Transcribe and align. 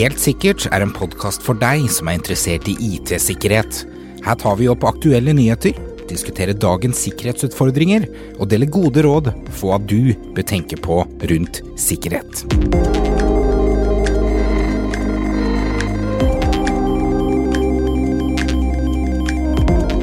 Helt 0.00 0.20
sikkert 0.22 0.64
er 0.72 0.80
en 0.80 0.92
podkast 0.96 1.42
for 1.44 1.58
deg 1.60 1.82
som 1.92 2.08
er 2.08 2.16
interessert 2.16 2.68
i 2.70 2.76
IT-sikkerhet. 2.94 3.82
Her 4.24 4.36
tar 4.40 4.54
vi 4.56 4.68
opp 4.72 4.86
aktuelle 4.88 5.34
nyheter, 5.36 5.76
diskuterer 6.08 6.56
dagens 6.56 7.02
sikkerhetsutfordringer 7.04 8.06
og 8.38 8.48
deler 8.48 8.70
gode 8.72 9.04
råd 9.04 9.28
for 9.50 9.74
hva 9.74 9.78
du 9.82 10.14
bør 10.32 10.46
tenke 10.46 10.78
på 10.80 11.02
rundt 11.04 11.60
sikkerhet. 11.80 12.44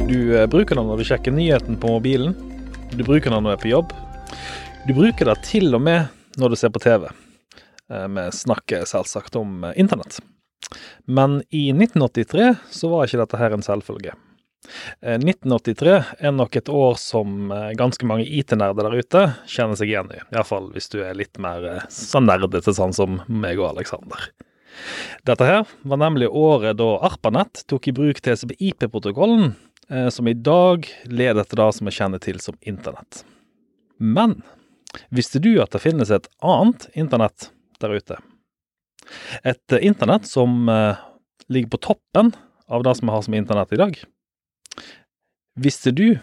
Du 0.08 0.18
eh, 0.36 0.46
bruker 0.46 0.78
den 0.78 0.90
når 0.92 1.00
du 1.00 1.08
sjekker 1.08 1.34
nyheten 1.34 1.80
på 1.80 1.96
mobilen. 1.98 2.36
Du 2.94 3.02
bruker 3.02 3.32
den 3.32 3.42
når 3.42 3.50
du 3.50 3.56
er 3.56 3.64
på 3.64 3.72
jobb. 3.72 3.96
Du 4.86 4.94
bruker 4.94 5.32
den 5.32 5.48
til 5.48 5.74
og 5.74 5.82
med 5.84 6.06
når 6.38 6.54
du 6.54 6.62
ser 6.62 6.70
på 6.70 6.86
TV. 6.86 7.08
Eh, 7.90 8.08
Vi 8.08 8.24
snakker 8.32 8.84
selvsagt 8.88 9.36
om 9.36 9.64
eh, 9.64 9.76
internett. 9.80 10.18
Men 11.06 11.42
i 11.50 11.68
1983 11.72 12.54
så 12.70 12.90
var 12.92 13.06
ikke 13.06 13.22
dette 13.22 13.40
her 13.40 13.54
en 13.56 13.64
selvfølge. 13.64 14.14
Eh, 15.00 15.16
1983 15.16 15.94
er 16.18 16.34
nok 16.34 16.58
et 16.58 16.68
år 16.68 16.98
som 17.00 17.52
eh, 17.54 17.70
ganske 17.78 18.08
mange 18.08 18.26
IT-nerder 18.26 18.88
der 18.88 18.98
ute 18.98 19.22
kjenner 19.48 19.78
seg 19.78 19.92
igjen 19.92 20.12
i. 20.12 20.20
Iallfall 20.34 20.68
hvis 20.74 20.90
du 20.92 21.00
er 21.04 21.16
litt 21.16 21.38
mer 21.40 21.86
så 21.88 22.18
sånn 22.18 22.28
nerdete 22.28 22.74
sånn 22.76 22.94
som 22.96 23.22
meg 23.28 23.60
og 23.60 23.70
Aleksander. 23.72 24.28
Dette 25.26 25.46
her 25.46 25.64
var 25.82 26.00
nemlig 26.00 26.28
året 26.28 26.78
da 26.78 26.90
ARPANET 27.08 27.64
tok 27.70 27.88
i 27.90 27.94
bruk 27.96 28.20
TCP-IP-protokollen, 28.22 29.54
eh, 29.90 30.08
som 30.14 30.28
i 30.28 30.36
dag 30.36 30.86
leder 31.04 31.44
til 31.48 31.62
det 31.62 31.70
som 31.74 31.88
vi 31.88 31.96
kjenner 31.96 32.22
til 32.22 32.40
som 32.44 32.58
internett. 32.62 33.24
Men 33.98 34.40
visste 35.14 35.40
du 35.42 35.56
at 35.62 35.74
det 35.74 35.82
finnes 35.82 36.10
et 36.14 36.28
annet 36.44 36.86
internett 36.94 37.50
der 37.82 37.96
ute? 37.98 38.18
Et 39.42 39.72
eh, 39.72 39.84
internett 39.86 40.26
som 40.26 40.68
eh, 40.68 40.96
ligger 41.48 41.74
på 41.74 41.82
toppen 41.90 42.32
av 42.68 42.84
det 42.84 42.94
som 42.98 43.08
vi 43.08 43.14
har 43.14 43.22
som 43.24 43.36
internett 43.36 43.72
i 43.72 43.80
dag. 43.80 44.00
Visste 45.58 45.92
du 45.94 46.18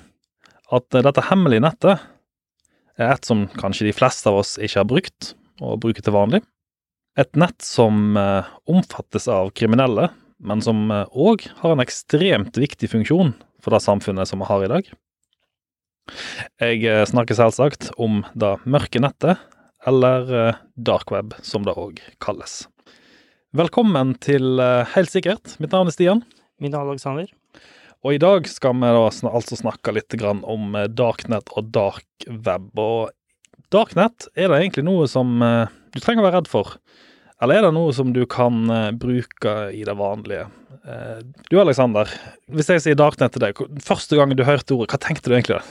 at 0.73 0.95
eh, 0.95 1.05
dette 1.05 1.25
hemmelige 1.29 1.65
nettet 1.65 2.03
er 2.95 3.11
et 3.11 3.27
som 3.27 3.47
kanskje 3.59 3.89
de 3.89 3.95
fleste 3.95 4.29
av 4.31 4.39
oss 4.43 4.55
ikke 4.55 4.81
har 4.81 4.89
brukt, 4.89 5.33
og 5.63 5.81
bruker 5.83 6.05
til 6.05 6.15
vanlig? 6.15 6.43
Et 7.19 7.39
nett 7.39 7.63
som 7.63 8.15
omfattes 8.67 9.27
av 9.31 9.53
kriminelle, 9.55 10.09
men 10.43 10.63
som 10.63 10.91
òg 10.91 11.45
har 11.61 11.71
en 11.71 11.83
ekstremt 11.83 12.55
viktig 12.59 12.89
funksjon 12.91 13.31
for 13.63 13.75
det 13.75 13.81
samfunnet 13.83 14.27
som 14.27 14.43
vi 14.43 14.47
har 14.47 14.63
i 14.63 14.71
dag. 14.71 14.89
Jeg 16.59 17.07
snakker 17.11 17.39
selvsagt 17.39 17.87
om 17.99 18.23
det 18.35 18.51
mørke 18.67 18.99
nettet, 19.03 19.39
eller 19.85 20.47
eh, 20.47 20.55
dark 20.75 21.11
web, 21.11 21.33
som 21.41 21.65
det 21.65 21.75
òg 21.77 22.01
kalles. 22.23 22.65
Velkommen 23.55 24.15
til 24.23 24.59
eh, 24.59 24.87
Helt 24.95 25.13
sikkert. 25.13 25.55
Mitt 25.61 25.75
navn 25.75 25.89
er 25.91 25.95
Stian, 25.95 26.23
Mitt 26.61 26.73
navn 26.73 26.89
er 26.89 26.95
Alexander. 26.95 27.29
og 28.05 28.15
i 28.15 28.21
dag 28.21 28.47
skal 28.49 28.75
vi 28.79 28.89
da 28.95 29.03
altså 29.29 29.59
snakke 29.59 29.93
litt 29.95 30.17
grann 30.19 30.43
om 30.43 30.75
eh, 30.75 30.89
darknet 30.89 31.53
og 31.55 31.69
dark 31.75 32.27
web. 32.27 32.71
Og 32.81 33.13
darknet, 33.73 34.27
er 34.35 34.49
det 34.49 34.61
egentlig 34.63 34.87
noe 34.87 35.07
som 35.09 35.37
du 35.37 35.99
trenger 36.01 36.23
å 36.23 36.27
være 36.29 36.39
redd 36.41 36.49
for? 36.51 36.77
Eller 37.43 37.59
er 37.59 37.67
det 37.67 37.75
noe 37.75 37.91
som 37.93 38.13
du 38.15 38.23
kan 38.31 38.69
bruke 38.95 39.55
i 39.75 39.81
det 39.83 39.95
vanlige? 39.99 40.45
Du 41.51 41.57
Alexander, 41.59 42.07
hvis 42.47 42.69
jeg 42.71 42.83
sier 42.83 42.95
darknet 42.95 43.33
til 43.35 43.43
deg, 43.43 43.59
første 43.83 44.15
gang 44.15 44.31
du 44.31 44.45
hørte 44.47 44.77
ordet, 44.77 44.93
hva 44.93 45.01
tenkte 45.03 45.27
du 45.27 45.35
egentlig 45.35 45.57
da? 45.57 45.65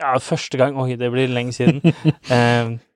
Ja, 0.00 0.14
første 0.24 0.58
gang 0.58 0.78
Oi, 0.80 0.96
det 0.98 1.12
blir 1.12 1.30
lenge 1.30 1.54
siden. 1.54 1.84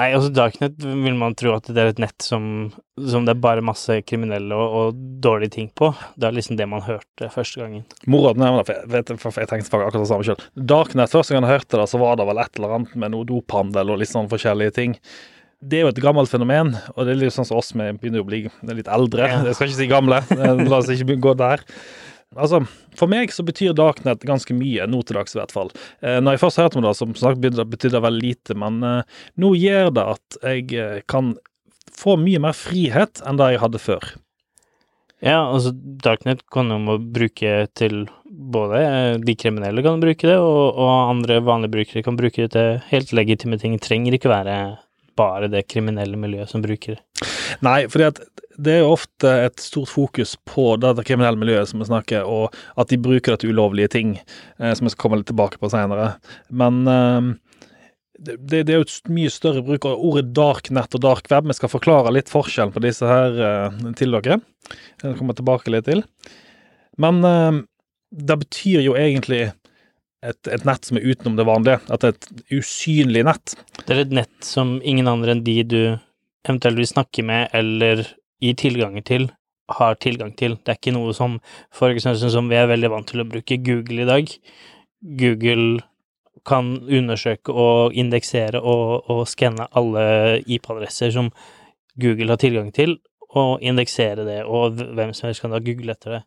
Nei, 0.00 0.06
altså 0.16 0.30
Darknet 0.32 0.80
vil 0.80 1.16
man 1.20 1.34
tro 1.36 1.50
at 1.52 1.66
det 1.68 1.80
er 1.82 1.90
et 1.90 1.98
nett 2.00 2.24
som, 2.24 2.70
som 2.96 3.26
det 3.26 3.34
er 3.34 3.42
bare 3.44 3.64
masse 3.64 3.98
kriminelle 4.08 4.56
og, 4.56 4.76
og 4.78 5.02
dårlige 5.22 5.52
ting 5.58 5.68
på. 5.76 5.90
Det 6.16 6.28
er 6.28 6.36
liksom 6.36 6.56
det 6.56 6.66
man 6.70 6.84
hørte 6.86 7.28
første 7.34 7.60
gangen. 7.60 7.84
Mora 8.08 8.32
nevner 8.32 8.64
for 8.64 8.78
jeg, 8.78 8.88
vet, 8.94 9.12
for 9.20 9.42
jeg 9.42 9.50
tenkte 9.50 9.68
faktisk 9.68 9.84
akkurat 9.90 10.00
det 10.00 10.08
samme 10.08 10.28
selv. 10.30 10.46
Darknet, 10.72 11.12
første 11.12 11.36
gang 11.36 11.44
jeg 11.44 11.58
hørte 11.58 11.82
det, 11.82 11.86
så 11.92 12.00
var 12.00 12.16
det 12.16 12.26
vel 12.30 12.40
et 12.40 12.56
eller 12.56 12.76
annet 12.78 12.96
med 13.04 13.12
noe 13.12 13.28
dophandel 13.28 13.92
og 13.92 14.00
litt 14.00 14.12
sånn 14.14 14.32
forskjellige 14.32 14.76
ting. 14.80 14.96
Det 15.62 15.78
er 15.78 15.84
jo 15.84 15.92
et 15.92 16.00
gammelt 16.02 16.32
fenomen, 16.32 16.72
og 16.96 17.04
det 17.04 17.12
er 17.12 17.20
litt 17.20 17.36
sånn 17.36 17.46
som 17.46 17.60
oss, 17.60 17.74
vi 17.76 17.84
begynner 17.92 18.24
å 18.24 18.26
bli 18.26 18.46
litt 18.72 18.88
eldre. 18.90 19.28
Jeg 19.28 19.58
skal 19.58 19.68
ikke 19.68 19.78
si 19.78 19.92
gamle, 19.92 20.22
la 20.32 20.80
oss 20.80 20.90
ikke 20.90 21.20
gå 21.22 21.36
der. 21.38 21.62
Altså, 22.32 22.62
For 22.96 23.10
meg 23.10 23.32
så 23.34 23.44
betyr 23.44 23.76
Darknet 23.76 24.24
ganske 24.28 24.54
mye, 24.56 24.86
nå 24.88 25.02
til 25.04 25.18
dags 25.18 25.36
i 25.36 25.40
hvert 25.40 25.54
fall. 25.54 25.72
Eh, 26.00 26.18
når 26.22 26.36
jeg 26.36 26.44
først 26.44 26.60
hørte 26.62 26.80
om 26.80 26.86
det, 26.86 26.96
som 26.98 27.14
sagt, 27.18 27.40
betydde 27.42 27.94
det 27.96 28.04
veldig 28.04 28.24
lite, 28.24 28.56
men 28.58 28.82
eh, 28.86 29.22
nå 29.42 29.54
gjør 29.58 29.92
det 29.96 30.06
at 30.16 30.42
jeg 30.42 30.68
eh, 30.80 31.00
kan 31.10 31.34
få 31.92 32.16
mye 32.20 32.40
mer 32.42 32.56
frihet 32.56 33.20
enn 33.26 33.40
det 33.40 33.54
jeg 33.54 33.62
hadde 33.64 33.82
før. 33.82 34.12
Ja, 35.22 35.44
altså 35.44 35.70
Darknet 35.72 36.42
kan 36.50 36.72
jo 36.72 36.96
bruke 37.14 37.66
til 37.78 38.06
både 38.26 38.80
eh, 38.82 39.18
de 39.22 39.34
kriminelle 39.38 39.84
kan 39.84 40.02
bruke 40.02 40.26
det, 40.26 40.38
og, 40.40 40.78
og 40.80 41.10
andre 41.12 41.38
vanlige 41.44 41.76
brukere 41.76 42.02
kan 42.06 42.18
bruke 42.18 42.46
det 42.46 42.54
til 42.56 42.80
helt 42.88 43.12
legitime 43.14 43.58
ting. 43.60 43.76
Det 43.78 43.86
trenger 43.86 44.16
ikke 44.18 44.32
være 44.32 44.56
bare 45.18 45.50
det 45.52 45.66
kriminelle 45.70 46.18
miljøet 46.18 46.50
som 46.50 46.64
bruker 46.64 46.96
det. 46.96 47.28
Nei, 47.62 47.84
fordi 47.92 48.08
at 48.08 48.22
det 48.56 48.74
er 48.74 48.82
jo 48.82 48.92
ofte 48.94 49.30
et 49.46 49.62
stort 49.62 49.90
fokus 49.92 50.34
på 50.48 50.74
dette 50.80 51.04
kriminelle 51.08 51.40
miljøet 51.40 51.70
som 51.70 51.80
vi 51.80 51.88
snakker, 51.88 52.26
og 52.28 52.56
at 52.78 52.90
de 52.92 53.00
bruker 53.00 53.34
det 53.34 53.42
til 53.42 53.54
ulovlige 53.54 53.92
ting, 53.94 54.18
eh, 54.58 54.74
som 54.74 54.86
vi 54.86 54.92
skal 54.92 55.06
komme 55.06 55.20
litt 55.20 55.30
tilbake 55.30 55.60
på 55.62 55.70
senere. 55.72 56.14
Men 56.52 56.82
eh, 56.90 57.30
det, 58.22 58.36
det 58.52 58.74
er 58.74 58.80
jo 58.80 58.86
et 58.86 59.10
mye 59.12 59.32
større 59.32 59.64
bruk 59.66 59.86
av 59.88 60.04
ordet 60.04 60.30
darknet 60.36 60.94
og 60.96 61.04
dark 61.04 61.30
web. 61.32 61.48
Vi 61.50 61.58
skal 61.58 61.72
forklare 61.72 62.12
litt 62.14 62.30
forskjellen 62.32 62.74
på 62.74 62.84
disse 62.84 63.08
her 63.08 63.40
eh, 63.48 63.82
til 63.98 64.14
dere. 64.18 64.38
Det 65.00 65.16
kommer 65.16 65.32
jeg 65.32 65.42
tilbake 65.42 65.74
litt 65.74 65.88
til. 65.88 66.04
Men 67.02 67.22
eh, 67.26 67.50
det 68.12 68.38
betyr 68.44 68.84
jo 68.84 68.96
egentlig 68.98 69.46
et, 70.22 70.46
et 70.46 70.64
nett 70.68 70.86
som 70.86 70.98
er 70.98 71.08
utenom 71.08 71.38
det 71.40 71.48
vanlige. 71.48 71.80
At 71.88 72.04
det 72.04 72.12
er 72.12 72.18
et 72.18 72.58
usynlig 72.60 73.26
nett. 73.26 73.56
Det 73.82 73.96
er 73.96 74.04
et 74.04 74.16
nett 74.22 74.46
som 74.46 74.76
ingen 74.84 75.10
andre 75.10 75.34
enn 75.34 75.46
de 75.46 75.58
du 75.66 75.82
eventuelt 76.42 76.78
vil 76.78 76.90
snakke 76.90 77.24
med 77.26 77.52
eller 77.54 78.04
gi 78.42 78.52
tilgang 78.58 78.98
til, 79.06 79.30
har 79.72 79.96
tilgang 80.02 80.34
til. 80.36 80.58
Det 80.60 80.74
er 80.74 80.80
ikke 80.80 80.96
noe 80.96 81.14
som 81.16 81.38
for 81.72 81.94
eksempel 81.94 82.32
som 82.34 82.50
vi 82.50 82.58
er 82.58 82.68
veldig 82.70 82.90
vant 82.92 83.08
til 83.08 83.22
å 83.22 83.28
bruke 83.28 83.60
Google 83.64 84.04
i 84.04 84.08
dag. 84.08 84.34
Google 85.22 85.80
kan 86.48 86.74
undersøke 86.90 87.54
og 87.54 87.94
indeksere 87.94 88.60
og, 88.60 89.08
og 89.10 89.24
skanne 89.30 89.68
alle 89.78 90.42
IP-adresser 90.50 91.12
som 91.14 91.30
Google 92.00 92.32
har 92.34 92.40
tilgang 92.42 92.72
til, 92.74 92.96
og 93.32 93.62
indeksere 93.64 94.26
det, 94.26 94.40
og 94.44 94.80
hvem 94.96 95.12
som 95.16 95.28
helst 95.28 95.44
kan 95.44 95.54
da 95.54 95.60
google 95.62 95.94
etter 95.94 96.18
det. 96.18 96.22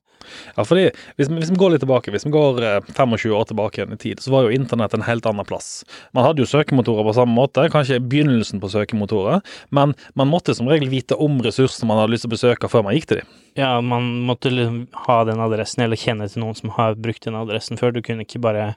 Ja, 0.58 0.64
fordi 0.66 0.88
hvis, 1.18 1.30
vi- 1.30 1.40
hvis 1.42 1.52
vi 1.52 1.60
går 1.62 1.72
litt 1.76 1.84
tilbake, 1.86 2.12
hvis 2.14 2.26
vi 2.26 2.32
går 2.34 2.62
eh, 2.64 2.80
25 2.96 3.34
år 3.38 3.46
tilbake 3.52 3.80
igjen 3.82 3.94
i 3.94 4.00
tid, 4.02 4.20
så 4.24 4.32
var 4.34 4.44
jo 4.48 4.56
internett 4.58 4.94
en 4.98 5.06
helt 5.08 5.26
annen 5.30 5.46
plass. 5.46 5.84
Man 6.14 6.26
hadde 6.26 6.42
jo 6.44 6.50
søkemotorer 6.50 7.06
på 7.10 7.16
samme 7.18 7.36
måte, 7.38 7.68
kanskje 7.74 8.00
begynnelsen 8.02 8.62
på 8.64 8.72
søkemotorer, 8.74 9.42
men 9.72 9.94
man 10.16 10.28
måtte 10.32 10.56
som 10.56 10.68
regel 10.72 10.90
vite 10.90 11.18
om 11.20 11.40
ressursene 11.46 11.88
man 11.92 12.02
hadde 12.02 12.16
lyst 12.16 12.26
til 12.28 12.34
å 12.34 12.38
besøke 12.38 12.70
før 12.72 12.84
man 12.88 12.96
gikk 12.98 13.08
til 13.12 13.22
dem. 13.22 13.28
Ja, 13.56 13.80
man 13.80 14.04
måtte 14.28 14.50
liksom 14.52 14.82
ha 15.06 15.22
den 15.24 15.40
adressen, 15.40 15.86
eller 15.86 15.96
kjenne 15.96 16.28
til 16.28 16.42
noen 16.44 16.58
som 16.60 16.74
har 16.76 16.98
brukt 17.00 17.24
den 17.24 17.38
adressen 17.40 17.78
før. 17.80 17.94
Du 17.96 18.02
kunne 18.04 18.26
ikke 18.26 18.42
bare 18.44 18.74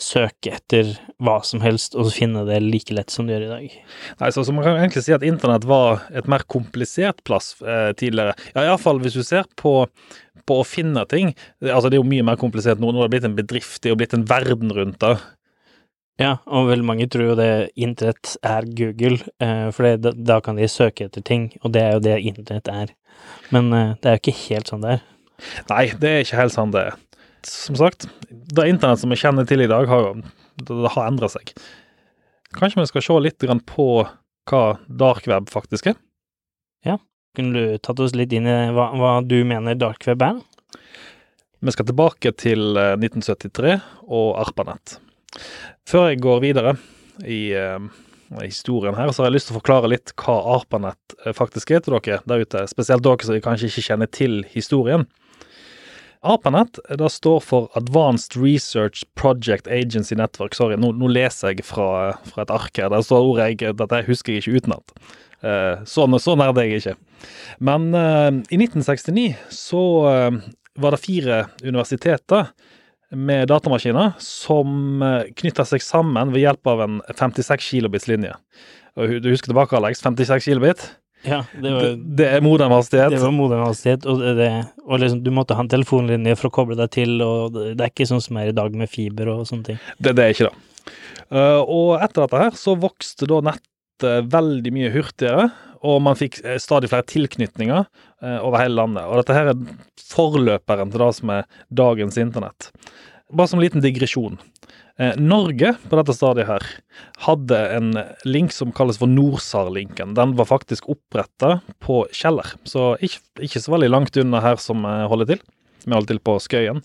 søke 0.00 0.52
etter 0.56 0.94
hva 1.20 1.40
som 1.44 1.60
helst 1.60 1.92
og 1.98 2.08
finne 2.14 2.44
det 2.48 2.60
like 2.62 2.94
lett 2.96 3.10
som 3.12 3.26
du 3.26 3.34
gjør 3.34 3.42
i 3.44 3.50
dag. 3.50 3.74
Nei, 4.22 4.30
så, 4.32 4.44
så 4.46 4.54
man 4.54 4.64
kan 4.64 4.78
egentlig 4.78 5.02
si 5.04 5.12
at 5.12 5.26
internett 5.26 5.66
var 5.68 6.06
et 6.16 6.30
mer 6.30 6.44
komplisert 6.48 7.20
plass 7.26 7.50
eh, 7.60 7.90
tidligere. 8.00 8.32
Ja, 8.54 8.62
iallfall 8.70 9.02
hvis 9.02 9.18
du 9.18 9.24
ser 9.26 9.44
på, 9.60 9.74
på 10.50 10.60
å 10.60 10.66
finne 10.66 11.06
ting. 11.10 11.34
Altså, 11.62 11.88
det 11.88 11.96
er 11.98 12.02
jo 12.02 12.10
mye 12.10 12.26
mer 12.26 12.40
komplisert 12.40 12.82
nå. 12.82 12.90
Nå 12.90 13.00
har 13.02 13.08
det 13.10 13.14
blitt 13.14 13.28
en 13.30 13.38
bedrift, 13.38 13.78
det 13.82 13.94
jo 13.94 14.00
blitt 14.00 14.16
en 14.16 14.26
verden 14.28 14.74
rundt 14.76 14.98
det. 15.02 15.14
Ja, 16.20 16.34
og 16.52 16.68
veldig 16.68 16.84
mange 16.84 17.06
tror 17.08 17.30
jo 17.30 17.36
det 17.38 17.70
internett 17.80 18.34
er 18.44 18.66
Google, 18.76 19.22
eh, 19.40 19.70
for 19.72 19.88
da, 19.96 20.12
da 20.12 20.36
kan 20.44 20.58
de 20.60 20.68
søke 20.68 21.06
etter 21.06 21.24
ting, 21.24 21.48
og 21.64 21.72
det 21.72 21.84
er 21.86 21.94
jo 21.94 22.02
det 22.04 22.18
internett 22.28 22.68
er. 22.68 22.92
Men 23.54 23.70
eh, 23.72 23.94
det 24.02 24.10
er 24.10 24.18
jo 24.18 24.22
ikke 24.26 24.40
helt 24.42 24.68
sånn 24.68 24.84
det 24.84 24.98
er. 24.98 25.06
Nei, 25.70 25.84
det 26.02 26.10
er 26.10 26.26
ikke 26.26 26.42
helt 26.42 26.56
sånn 26.56 26.74
det 26.74 26.82
er. 26.90 26.98
Som 27.48 27.78
sagt, 27.80 28.04
det 28.28 28.68
internett 28.68 29.00
som 29.00 29.12
vi 29.12 29.16
kjenner 29.16 29.48
til 29.48 29.64
i 29.64 29.70
dag, 29.70 29.88
har 29.88 30.10
det, 30.20 30.80
har 30.92 31.06
endret 31.06 31.32
seg. 31.32 31.54
Kanskje 32.58 32.82
vi 32.82 32.90
skal 32.90 33.06
se 33.06 33.18
litt 33.24 33.40
grann 33.40 33.64
på 33.64 33.88
hva 34.50 34.64
dark 35.00 35.28
web 35.30 35.48
faktisk 35.52 35.92
er? 35.94 35.96
Ja, 36.84 36.98
Kunne 37.38 37.54
du 37.54 37.78
tatt 37.78 38.00
oss 38.02 38.12
litt 38.18 38.32
inn 38.34 38.48
i 38.50 38.54
hva, 38.74 38.88
hva 38.98 39.10
du 39.22 39.38
mener 39.46 39.76
dark 39.78 40.02
web 40.08 40.24
er? 40.26 40.40
Vi 41.60 41.72
skal 41.74 41.90
tilbake 41.90 42.32
til 42.40 42.78
eh, 42.80 42.94
1973 42.96 43.74
og 44.08 44.38
ARPANET. 44.40 44.96
Før 45.88 46.06
jeg 46.08 46.22
går 46.24 46.38
videre 46.40 46.72
i 47.28 47.50
eh, 47.52 47.82
historien 48.40 48.96
her, 48.96 49.12
så 49.12 49.22
har 49.22 49.28
jeg 49.28 49.36
lyst 49.36 49.50
til 49.50 49.58
å 49.58 49.60
forklare 49.60 49.90
litt 49.92 50.14
hva 50.22 50.38
ARPANET 50.56 51.16
eh, 51.26 51.34
faktisk 51.36 51.74
er 51.76 51.82
til 51.84 51.98
dere 51.98 52.22
der 52.24 52.46
ute. 52.46 52.64
Spesielt 52.70 53.04
dere 53.04 53.28
som 53.28 53.42
kanskje 53.44 53.68
ikke 53.68 53.84
kjenner 53.90 54.08
til 54.08 54.40
historien. 54.54 55.04
ARPANET 56.24 56.80
det 56.96 57.10
står 57.12 57.44
for 57.44 57.68
Advanced 57.76 58.40
Research 58.40 59.04
Project 59.20 59.68
Agency 59.68 60.16
Network. 60.16 60.56
Sorry, 60.56 60.80
nå, 60.80 60.94
nå 60.96 61.12
leser 61.12 61.52
jeg 61.52 61.64
fra, 61.68 62.14
fra 62.28 62.44
et 62.44 62.52
ark 62.56 62.80
her. 62.80 62.88
Der 62.92 63.04
står 63.04 63.34
ordet 63.34 63.50
jeg 63.52 63.76
Dette 63.76 64.00
husker 64.08 64.32
jeg 64.32 64.46
ikke 64.46 64.64
utenat. 64.64 64.96
Eh, 65.40 65.84
sånn, 65.88 66.16
så 66.20 66.36
det 66.36 66.48
er 66.48 66.68
jeg 66.68 66.82
ikke. 66.82 66.96
Men 67.64 67.86
eh, 67.96 68.28
i 68.52 68.60
1969 68.60 69.28
så 69.56 69.84
eh, 70.10 70.40
var 70.78 70.94
det 70.94 71.02
fire 71.02 71.40
universiteter 71.62 72.52
med 73.10 73.48
datamaskiner 73.50 74.12
som 74.22 75.02
uh, 75.02 75.26
knytta 75.36 75.66
seg 75.66 75.82
sammen 75.82 76.30
ved 76.34 76.44
hjelp 76.44 76.70
av 76.70 76.84
en 76.86 77.00
56 77.10 77.66
kilobits 77.72 78.06
linje. 78.10 78.36
Og 78.98 79.18
Du 79.22 79.30
husker 79.32 79.50
tilbake, 79.50 79.76
Alex? 79.78 80.02
56 80.04 80.46
kilobit? 80.46 80.84
Ja, 81.26 81.42
det 81.52 81.72
var, 81.72 81.82
Det, 81.82 81.96
det 82.16 82.28
er 82.32 82.44
modern 82.44 82.72
hastighet. 82.72 83.12
det 83.12 83.20
var 83.20 83.34
moderne 83.34 83.66
hastighet, 83.68 84.06
og, 84.08 84.22
det, 84.38 84.48
og 84.86 85.02
liksom, 85.02 85.24
du 85.24 85.30
måtte 85.34 85.56
ha 85.58 85.64
en 85.64 85.72
telefonlinje 85.72 86.36
for 86.38 86.48
å 86.48 86.54
koble 86.54 86.78
deg 86.78 86.92
til, 86.94 87.18
og 87.24 87.58
det 87.58 87.76
er 87.76 87.90
ikke 87.92 88.08
sånn 88.08 88.22
som 88.24 88.38
er 88.40 88.52
i 88.52 88.56
dag 88.56 88.76
med 88.78 88.90
fiber 88.90 89.28
og 89.34 89.42
sånne 89.50 89.72
ting. 89.72 89.80
Det, 89.98 90.14
det 90.16 90.24
er 90.24 90.36
ikke 90.36 90.48
det. 90.48 90.54
Uh, 91.30 91.60
og 91.60 91.90
etter 92.00 92.24
dette 92.24 92.40
her 92.40 92.56
så 92.58 92.74
vokste 92.78 93.28
da 93.30 93.42
nettet 93.50 94.30
veldig 94.32 94.72
mye 94.72 94.94
hurtigere, 94.94 95.50
og 95.86 96.00
man 96.04 96.16
fikk 96.18 96.42
eh, 96.44 96.58
stadig 96.60 96.90
flere 96.92 97.06
tilknytninger 97.08 97.78
eh, 97.80 98.09
over 98.20 98.60
hele 98.60 98.76
landet. 98.76 99.06
Og 99.08 99.20
dette 99.20 99.36
her 99.36 99.52
er 99.52 99.60
forløperen 100.10 100.90
til 100.92 101.00
det 101.00 101.12
som 101.16 101.30
er 101.32 101.46
dagens 101.72 102.18
internett. 102.20 102.70
Bare 103.32 103.48
som 103.48 103.60
en 103.60 103.64
liten 103.64 103.82
digresjon. 103.84 104.38
Eh, 105.00 105.16
Norge 105.16 105.72
på 105.88 105.96
dette 105.96 106.12
stadiet 106.12 106.48
her 106.50 106.64
hadde 107.24 107.58
en 107.76 107.92
link 108.28 108.52
som 108.52 108.72
kalles 108.76 108.98
for 109.00 109.08
Norsar-linken. 109.08 110.12
Den 110.18 110.34
var 110.36 110.48
faktisk 110.50 110.90
oppretta 110.92 111.60
på 111.80 112.02
Kjeller, 112.12 112.50
så 112.68 112.92
ikke, 113.00 113.22
ikke 113.48 113.62
så 113.64 113.72
veldig 113.76 113.90
langt 113.94 114.18
unna 114.20 114.42
her 114.44 114.60
som 114.60 114.84
jeg 114.84 115.08
holder 115.12 115.30
til. 115.32 115.44
Vi 115.86 115.94
holder 115.96 116.12
til 116.12 116.20
på 116.26 116.36
Skøyen. 116.44 116.82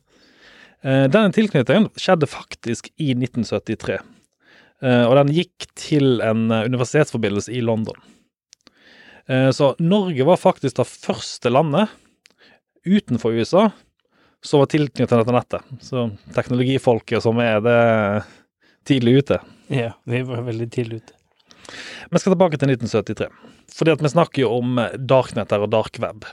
Eh, 0.85 1.07
Denne 1.11 1.33
tilknytningen 1.35 1.89
skjedde 1.99 2.29
faktisk 2.31 2.87
i 2.95 3.11
1973. 3.17 3.99
Eh, 4.85 5.03
Og 5.09 5.15
den 5.19 5.33
gikk 5.35 5.67
til 5.75 6.21
en 6.23 6.47
eh, 6.51 6.63
universitetsforbindelse 6.69 7.51
i 7.51 7.63
London. 7.65 7.99
Eh, 9.29 9.51
Så 9.51 9.75
Norge 9.79 10.25
var 10.27 10.37
faktisk 10.37 10.77
det 10.77 10.87
første 10.87 11.49
landet 11.49 11.89
utenfor 12.85 13.33
USA 13.33 13.69
som 14.45 14.61
var 14.61 14.69
tilknyttet 14.69 15.17
dette 15.17 15.33
nettet. 15.33 15.75
Så 15.81 16.09
teknologifolket 16.35 17.23
som 17.25 17.39
er 17.41 17.61
det 17.65 17.79
tidlig 18.85 19.23
ute. 19.23 19.39
Ja, 19.73 19.95
vi 20.05 20.21
var 20.21 20.45
veldig 20.45 20.67
tidlig 20.71 21.01
ute. 21.01 21.15
Vi 22.11 22.21
skal 22.21 22.35
tilbake 22.35 22.59
til 22.61 22.69
1973. 22.69 23.31
Fordi 23.73 23.95
at 23.95 24.03
vi 24.05 24.11
snakker 24.13 24.43
jo 24.43 24.51
om 24.59 24.77
darknetter 25.09 25.65
og 25.65 25.71
dark 25.73 25.97
web. 26.03 26.27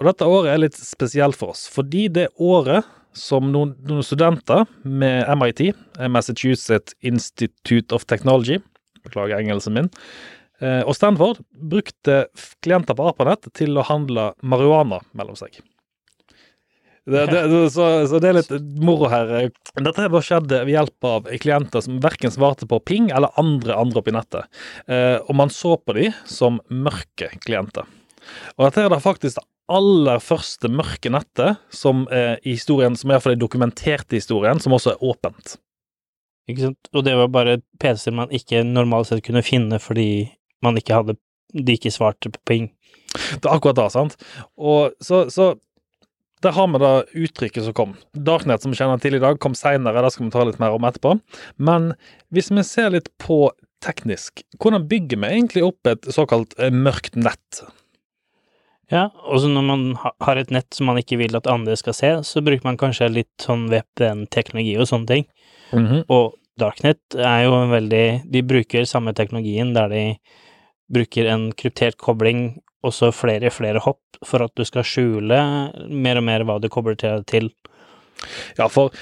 Og 0.00 0.08
dette 0.10 0.26
året 0.28 0.50
er 0.52 0.60
litt 0.60 0.76
spesielt 0.76 1.38
for 1.38 1.54
oss, 1.54 1.64
fordi 1.72 2.08
det 2.12 2.26
året 2.42 2.84
som 3.16 3.46
noen, 3.48 3.72
noen 3.88 4.04
studenter 4.04 4.66
med 4.84 5.24
MIT, 5.38 5.70
Massachusetts 6.12 6.92
Institute 7.00 7.94
of 7.96 8.04
Technology, 8.10 8.58
beklager 9.06 9.38
engelsen 9.38 9.78
min, 9.78 9.88
og 10.58 10.94
Stanford 10.96 11.42
brukte 11.52 12.26
klienter 12.64 12.96
på 12.96 13.10
ARPANET 13.10 13.50
til 13.58 13.76
å 13.76 13.84
handle 13.84 14.30
marihuana 14.40 15.02
mellom 15.12 15.36
seg. 15.36 15.58
Det, 17.06 17.26
det, 17.26 17.70
så, 17.70 17.84
så 18.10 18.18
det 18.18 18.30
er 18.32 18.36
litt 18.40 18.48
moro 18.82 19.06
her. 19.06 19.28
Dette 19.78 20.02
her 20.02 20.14
skjedde 20.26 20.64
ved 20.64 20.72
hjelp 20.72 21.06
av 21.06 21.28
klienter 21.38 21.84
som 21.84 22.00
verken 22.02 22.32
svarte 22.34 22.66
på 22.66 22.80
ping 22.82 23.12
eller 23.14 23.30
andre 23.38 23.76
andre 23.78 24.02
oppi 24.02 24.14
nettet. 24.14 24.48
Eh, 24.90 25.20
og 25.22 25.36
man 25.38 25.52
så 25.54 25.76
på 25.78 25.94
dem 25.94 26.16
som 26.26 26.58
mørke 26.66 27.30
klienter. 27.44 27.86
Og 28.56 28.66
dette 28.66 28.82
er 28.82 28.90
da 28.90 28.98
faktisk 28.98 29.38
det 29.38 29.46
aller 29.70 30.18
første 30.22 30.70
mørke 30.70 31.12
nettet 31.14 31.62
som 31.74 32.08
er 32.10 32.40
i 32.42 32.56
historien, 32.56 32.98
som 32.98 33.14
iallfall 33.14 33.36
er 33.36 33.42
dokumentert 33.44 34.10
i 34.10 34.18
historien, 34.18 34.58
som 34.62 34.74
også 34.74 34.96
er 34.96 35.06
åpent. 35.06 35.54
Ikke 36.50 36.68
sant? 36.68 36.90
Og 36.90 37.06
det 37.06 37.14
var 37.18 37.30
bare 37.30 37.60
PC-er 37.82 38.18
man 38.18 38.34
ikke 38.34 38.64
normalt 38.66 39.12
sett 39.12 39.22
kunne 39.26 39.46
finne 39.46 39.78
fordi 39.82 40.26
man 40.64 40.78
ikke 40.80 41.00
hadde 41.00 41.18
De 41.56 41.76
ikke 41.76 41.92
svarte 41.94 42.28
på 42.28 42.40
ping. 42.44 42.64
Det 43.14 43.46
er 43.46 43.54
akkurat 43.54 43.78
det, 43.78 43.86
sant? 43.94 44.16
Og 44.58 44.96
så, 45.00 45.22
så 45.32 45.54
der 46.44 46.52
har 46.52 46.66
vi 46.68 46.80
da 46.82 46.90
uttrykket 47.16 47.64
som 47.64 47.76
kom. 47.76 47.94
Darknet, 48.12 48.60
som 48.60 48.74
vi 48.74 48.78
kjenner 48.80 49.00
til 49.00 49.16
i 49.16 49.22
dag, 49.22 49.38
kom 49.40 49.54
seinere, 49.56 50.02
det 50.04 50.10
skal 50.12 50.26
vi 50.26 50.34
ta 50.34 50.44
litt 50.44 50.58
mer 50.60 50.74
om 50.76 50.84
etterpå. 50.84 51.14
Men 51.56 51.94
hvis 52.34 52.50
vi 52.52 52.66
ser 52.66 52.92
litt 52.92 53.08
på 53.22 53.46
teknisk, 53.84 54.42
hvordan 54.60 54.84
bygger 54.90 55.22
vi 55.22 55.32
egentlig 55.32 55.64
opp 55.64 55.88
et 55.88 56.08
såkalt 56.12 56.56
eh, 56.58 56.74
mørkt 56.74 57.16
nett? 57.16 57.62
Ja, 58.92 59.08
og 59.26 59.40
så 59.42 59.50
når 59.50 59.64
man 59.66 59.84
har 59.98 60.38
et 60.38 60.52
nett 60.54 60.76
som 60.76 60.90
man 60.90 61.00
ikke 61.00 61.18
vil 61.18 61.34
at 61.38 61.48
andre 61.50 61.74
skal 61.78 61.96
se, 61.96 62.10
så 62.26 62.42
bruker 62.44 62.68
man 62.68 62.78
kanskje 62.78 63.08
litt 63.10 63.32
sånn 63.42 63.66
VPN-teknologi 63.72 64.76
og 64.78 64.90
sånne 64.90 65.10
ting. 65.10 65.30
Og 66.12 66.36
Darknet 66.56 67.12
er 67.20 67.42
jo 67.44 67.56
veldig 67.68 68.04
De 68.32 68.40
bruker 68.46 68.86
samme 68.88 69.12
teknologien 69.12 69.74
der 69.74 69.90
de 69.92 70.04
bruker 70.92 71.28
en 71.32 71.50
kryptert 71.56 71.98
kobling 72.00 72.60
og 72.86 72.94
så 72.94 73.10
flere 73.14 73.50
flere 73.50 73.82
hopp 73.82 74.20
for 74.26 74.44
at 74.44 74.52
du 74.56 74.64
skal 74.66 74.86
skjule 74.86 75.38
mer 75.90 76.20
og 76.20 76.26
mer 76.26 76.44
hva 76.46 76.58
du 76.62 76.68
kobler 76.72 76.96
til. 77.00 77.24
til. 77.26 77.50
Ja, 78.58 78.68
for 78.72 78.94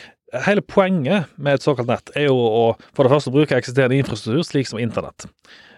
hele 0.47 0.65
poenget 0.67 1.31
med 1.37 1.59
et 1.59 1.67
såkalt 1.67 1.91
nett 1.91 2.11
er 2.17 2.29
jo 2.29 2.35
å 2.39 2.65
for 2.97 3.07
det 3.07 3.13
første 3.13 3.33
bruke 3.35 3.57
eksisterende 3.59 4.01
infrastruktur, 4.01 4.43
slik 4.47 4.71
som 4.71 4.81
internett. 4.83 5.29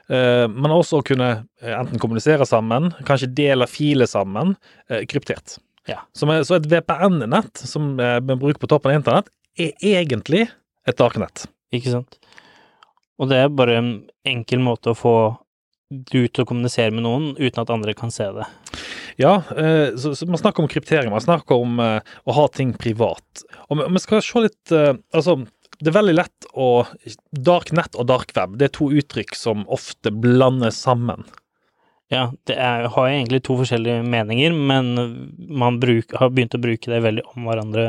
Eh, 0.09 0.47
men 0.49 0.73
også 0.73 1.01
å 1.01 1.07
kunne 1.07 1.31
eh, 1.35 1.75
enten 1.75 2.01
kommunisere 2.03 2.47
sammen, 2.49 2.93
kanskje 3.09 3.33
dele 3.37 3.69
filer 3.71 4.09
sammen, 4.11 4.55
eh, 4.89 5.03
kryptert. 5.11 5.59
Ja. 5.91 6.01
Så 6.17 6.27
et 6.31 6.71
VPN-nett 6.71 7.63
som 7.63 7.95
vi 7.97 8.35
bruker 8.35 8.59
på 8.59 8.71
toppen 8.71 8.91
av 8.91 8.99
internett, 8.99 9.29
er 9.55 9.71
egentlig 9.79 10.49
et 10.87 10.99
darknett. 10.99 11.45
Ikke 11.75 11.93
sant? 11.93 12.19
Og 13.23 13.31
det 13.31 13.39
er 13.39 13.53
bare 13.55 13.77
en 13.79 13.91
enkel 14.27 14.61
måte 14.65 14.93
å 14.93 14.99
få 14.99 15.17
du 15.91 16.27
til 16.27 16.43
å 16.43 16.49
kommunisere 16.49 16.95
med 16.95 17.05
noen 17.07 17.29
uten 17.39 17.63
at 17.63 17.73
andre 17.73 17.95
kan 17.97 18.13
se 18.15 18.27
det. 18.35 18.47
Ja, 19.21 19.39
eh, 19.57 19.95
så, 19.97 20.15
man 20.27 20.41
snakker 20.41 20.65
om 20.65 20.71
kryptering, 20.71 21.13
man 21.13 21.25
snakker 21.25 21.63
om 21.63 21.79
eh, 21.81 22.01
å 22.25 22.37
ha 22.37 22.47
ting 22.53 22.75
privat. 22.77 23.45
Og 23.71 23.85
vi, 23.85 24.03
skal 24.03 24.25
se 24.25 24.43
litt 24.49 24.75
eh, 24.75 24.93
Altså, 25.15 25.39
det 25.79 25.93
er 25.93 25.99
veldig 25.99 26.17
lett 26.17 26.49
å 26.57 26.87
Dark 27.31 27.73
nett 27.77 27.97
og 27.97 28.09
dark 28.11 28.35
web, 28.37 28.59
det 28.59 28.71
er 28.71 28.77
to 28.77 28.91
uttrykk 28.93 29.37
som 29.37 29.67
ofte 29.73 30.13
blandes 30.13 30.81
sammen. 30.83 31.25
Ja, 32.13 32.29
det 32.47 32.55
er, 32.55 32.85
har 32.95 33.09
egentlig 33.11 33.41
to 33.43 33.57
forskjellige 33.59 34.05
meninger, 34.07 34.55
men 34.55 34.93
man 35.59 35.81
bruk, 35.83 36.13
har 36.15 36.31
begynt 36.31 36.55
å 36.55 36.61
bruke 36.63 36.93
det 36.93 37.01
veldig 37.03 37.25
om 37.33 37.49
hverandre. 37.49 37.87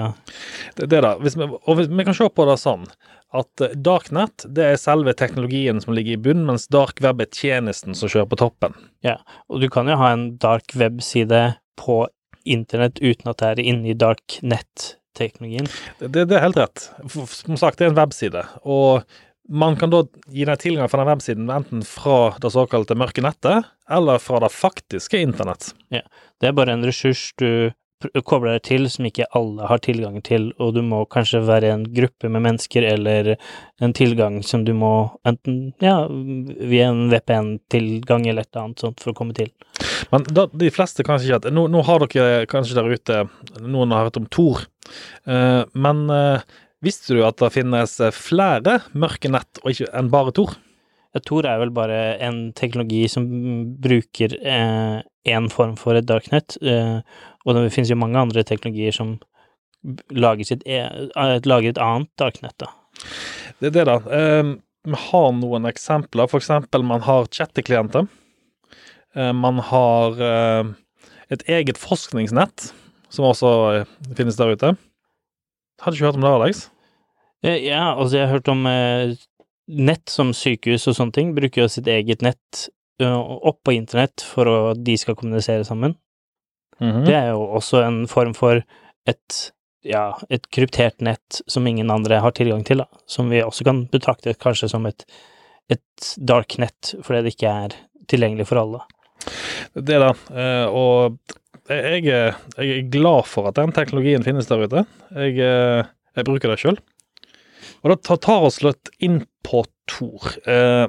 Det, 0.74 0.88
det 0.90 1.04
da, 1.06 1.14
hvis 1.22 1.38
vi, 1.38 1.46
og 1.46 1.78
hvis, 1.78 1.92
vi 1.92 2.06
kan 2.08 2.18
se 2.18 2.30
på 2.34 2.48
det 2.50 2.58
sånn 2.62 2.88
at 3.38 3.62
eh, 3.62 3.76
darknet 3.76 4.48
det 4.58 4.72
er 4.72 4.82
selve 4.82 5.14
teknologien 5.18 5.82
som 5.84 5.94
ligger 5.94 6.18
i 6.18 6.22
bunnen, 6.30 6.48
mens 6.50 6.66
dark 6.74 7.02
web 7.06 7.22
er 7.22 7.30
tjenesten 7.30 7.98
som 7.98 8.10
kjører 8.10 8.32
på 8.32 8.42
toppen. 8.42 8.78
Ja, 9.06 9.20
Og 9.52 9.62
du 9.62 9.70
kan 9.74 9.90
jo 9.92 10.00
ha 10.02 10.12
en 10.16 10.32
dark 10.42 10.74
web-side 10.74 11.44
på 11.78 12.06
internett 12.48 12.98
uten 13.04 13.30
at 13.30 13.44
det 13.44 13.52
er 13.52 13.66
inne 13.68 13.92
i 13.92 13.98
dark 13.98 14.40
nett-teknologien. 14.42 15.70
Det, 16.00 16.10
det, 16.16 16.32
er 16.32 16.46
helt 16.48 16.58
rett. 16.58 16.90
Som 17.12 17.60
sagt, 17.60 17.78
det 17.78 17.86
er 17.86 17.94
en 17.94 18.00
webside. 18.00 18.48
Og 18.64 19.06
man 19.48 19.78
kan 19.80 19.92
da 19.94 20.04
gi 20.34 20.46
deg 20.48 20.60
tilgang 20.62 20.90
fra 20.92 21.02
den 21.02 21.12
websiden 21.12 21.50
enten 21.54 21.84
fra 21.88 22.36
det 22.42 22.52
såkalte 22.54 22.98
mørke 23.00 23.24
nettet, 23.24 23.68
eller 23.90 24.22
fra 24.22 24.42
det 24.44 24.54
faktiske 24.54 25.22
internett. 25.24 25.72
Det 25.92 26.50
er 26.50 26.56
bare 26.58 26.76
en 26.76 26.86
ressurs 26.88 27.30
du 27.40 27.72
kobler 28.28 28.58
deg 28.58 28.66
til 28.68 28.86
som 28.94 29.08
ikke 29.10 29.26
alle 29.36 29.68
har 29.70 29.82
tilgang 29.82 30.20
til, 30.26 30.52
og 30.62 30.76
du 30.76 30.84
må 30.86 31.02
kanskje 31.10 31.42
være 31.48 31.72
en 31.74 31.86
gruppe 31.96 32.30
med 32.30 32.44
mennesker 32.46 32.86
eller 32.86 33.34
en 33.82 33.96
tilgang 33.98 34.44
som 34.46 34.66
du 34.68 34.74
må 34.78 35.10
enten, 35.28 35.72
ja, 35.82 36.06
via 36.08 36.92
en 36.92 37.08
VPN-tilgang 37.10 38.28
eller 38.28 38.46
et 38.46 38.52
eller 38.52 38.68
annet 38.68 38.86
sånt 38.86 39.02
for 39.02 39.14
å 39.14 39.18
komme 39.18 39.34
til. 39.38 39.50
Men 40.14 40.28
da, 40.30 40.46
de 40.54 40.70
fleste 40.74 41.06
kanskje 41.08 41.32
ikke 41.32 41.42
at 41.42 41.50
nå, 41.54 41.66
nå 41.74 41.82
har 41.88 42.06
dere 42.06 42.46
kanskje 42.50 42.78
der 42.78 42.94
ute 42.94 43.24
Noen 43.66 43.96
har 43.96 44.08
hørt 44.08 44.22
om 44.22 44.30
Tor. 44.30 44.68
uh, 45.28 45.66
men 45.74 46.06
eh, 46.14 46.46
visste 46.86 47.18
du 47.18 47.24
at 47.26 47.40
det 47.42 47.54
finnes 47.56 47.98
eh, 48.04 48.16
flere 48.16 48.80
mørke 48.94 49.32
nett 49.34 49.62
og 49.64 49.74
ikke 49.74 49.92
enn 49.98 50.12
bare 50.14 50.36
Tor? 50.36 50.58
Tor 51.26 51.48
er 51.50 51.58
vel 51.58 51.72
bare 51.74 52.18
en 52.22 52.52
teknologi 52.54 53.08
som 53.10 53.24
bruker 53.82 54.36
én 54.38 55.48
form 55.50 55.74
for 55.80 55.98
et 55.98 56.06
darknet, 56.06 56.60
eh, 56.62 57.00
og 57.46 57.58
det 57.58 57.72
finnes 57.74 57.90
jo 57.90 57.98
mange 57.98 58.20
andre 58.22 58.44
teknologier 58.46 58.94
som 58.94 59.16
lager, 60.14 60.46
sitt 60.46 60.66
e 60.68 60.80
eh, 60.84 61.40
lager 61.48 61.72
et 61.72 61.82
annet 61.82 62.12
darknet, 62.20 62.54
da. 62.62 62.70
Det 63.58 63.72
er 63.72 63.76
det, 63.80 63.86
da. 63.90 63.98
Eh, 64.14 64.54
vi 64.88 65.00
har 65.10 65.30
noen 65.36 65.68
eksempler. 65.68 66.30
For 66.32 66.42
eksempel 66.42 66.86
man 66.86 67.04
har 67.08 67.30
chatteklienter. 67.34 68.08
Eh, 69.16 69.34
man 69.34 69.62
har 69.72 70.22
eh, 70.22 70.74
et 71.34 71.44
eget 71.50 71.80
forskningsnett, 71.82 72.72
som 73.10 73.28
også 73.28 73.54
eh, 73.74 73.96
finnes 74.18 74.40
der 74.40 74.56
ute. 74.56 74.76
Hadde 75.82 75.98
ikke 75.98 76.08
hørt 76.10 76.20
om 76.20 76.26
det, 76.26 76.34
Alex? 76.34 76.64
Eh, 77.46 77.60
Ja, 77.68 77.94
altså 77.96 78.18
jeg 78.18 78.28
har 78.28 78.34
hørt 78.40 78.50
om 78.50 78.66
eh, 78.70 79.14
nett 79.68 80.10
som 80.10 80.34
sykehus 80.34 80.88
og 80.90 80.98
sånne 80.98 81.14
ting, 81.14 81.36
bruker 81.38 81.66
jo 81.66 81.70
sitt 81.72 81.88
eget 81.92 82.24
nett 82.26 82.68
opp 82.98 83.60
på 83.68 83.76
internett 83.76 84.24
for 84.26 84.50
at 84.72 84.80
de 84.82 84.96
skal 84.98 85.16
kommunisere 85.20 85.66
sammen. 85.68 85.94
Mhm. 86.80 87.04
Det 87.06 87.14
er 87.14 87.30
jo 87.30 87.44
også 87.60 87.84
en 87.86 88.00
form 88.10 88.34
for 88.34 88.64
et, 89.08 89.38
ja, 89.86 90.12
et 90.34 90.50
kryptert 90.50 91.02
nett 91.02 91.42
som 91.48 91.68
ingen 91.68 91.92
andre 91.94 92.20
har 92.24 92.32
tilgang 92.32 92.64
til, 92.66 92.82
da. 92.82 92.88
Som 93.06 93.30
vi 93.30 93.44
også 93.44 93.64
kan 93.68 93.86
betrakte 93.94 94.34
kanskje 94.34 94.70
som 94.74 94.86
et, 94.90 95.06
et 95.70 96.14
dark 96.18 96.58
net 96.58 96.96
fordi 97.04 97.22
det 97.28 97.36
ikke 97.36 97.54
er 97.66 97.78
tilgjengelig 98.10 98.48
for 98.50 98.62
alle. 98.64 98.82
Det 99.74 100.00
det. 100.04 100.12
Eh, 100.34 100.66
og 100.68 101.18
jeg, 101.68 102.04
jeg 102.08 102.68
er 102.72 102.92
glad 102.94 103.28
for 103.28 103.50
at 103.50 103.58
den 103.60 103.74
teknologien 103.76 104.24
finnes 104.26 104.48
der 104.50 104.64
ute. 104.66 104.86
Jeg, 105.16 105.38
eh, 105.44 105.90
jeg 106.18 106.28
bruker 106.28 106.54
det 106.54 106.60
sjøl. 106.62 106.78
Og 107.84 107.92
det 107.94 108.00
tar- 108.08 108.44
oss 108.48 108.62
litt 108.66 108.90
inn 109.04 109.22
på 109.46 109.64
Tor. 109.88 110.32
Eh, 110.48 110.88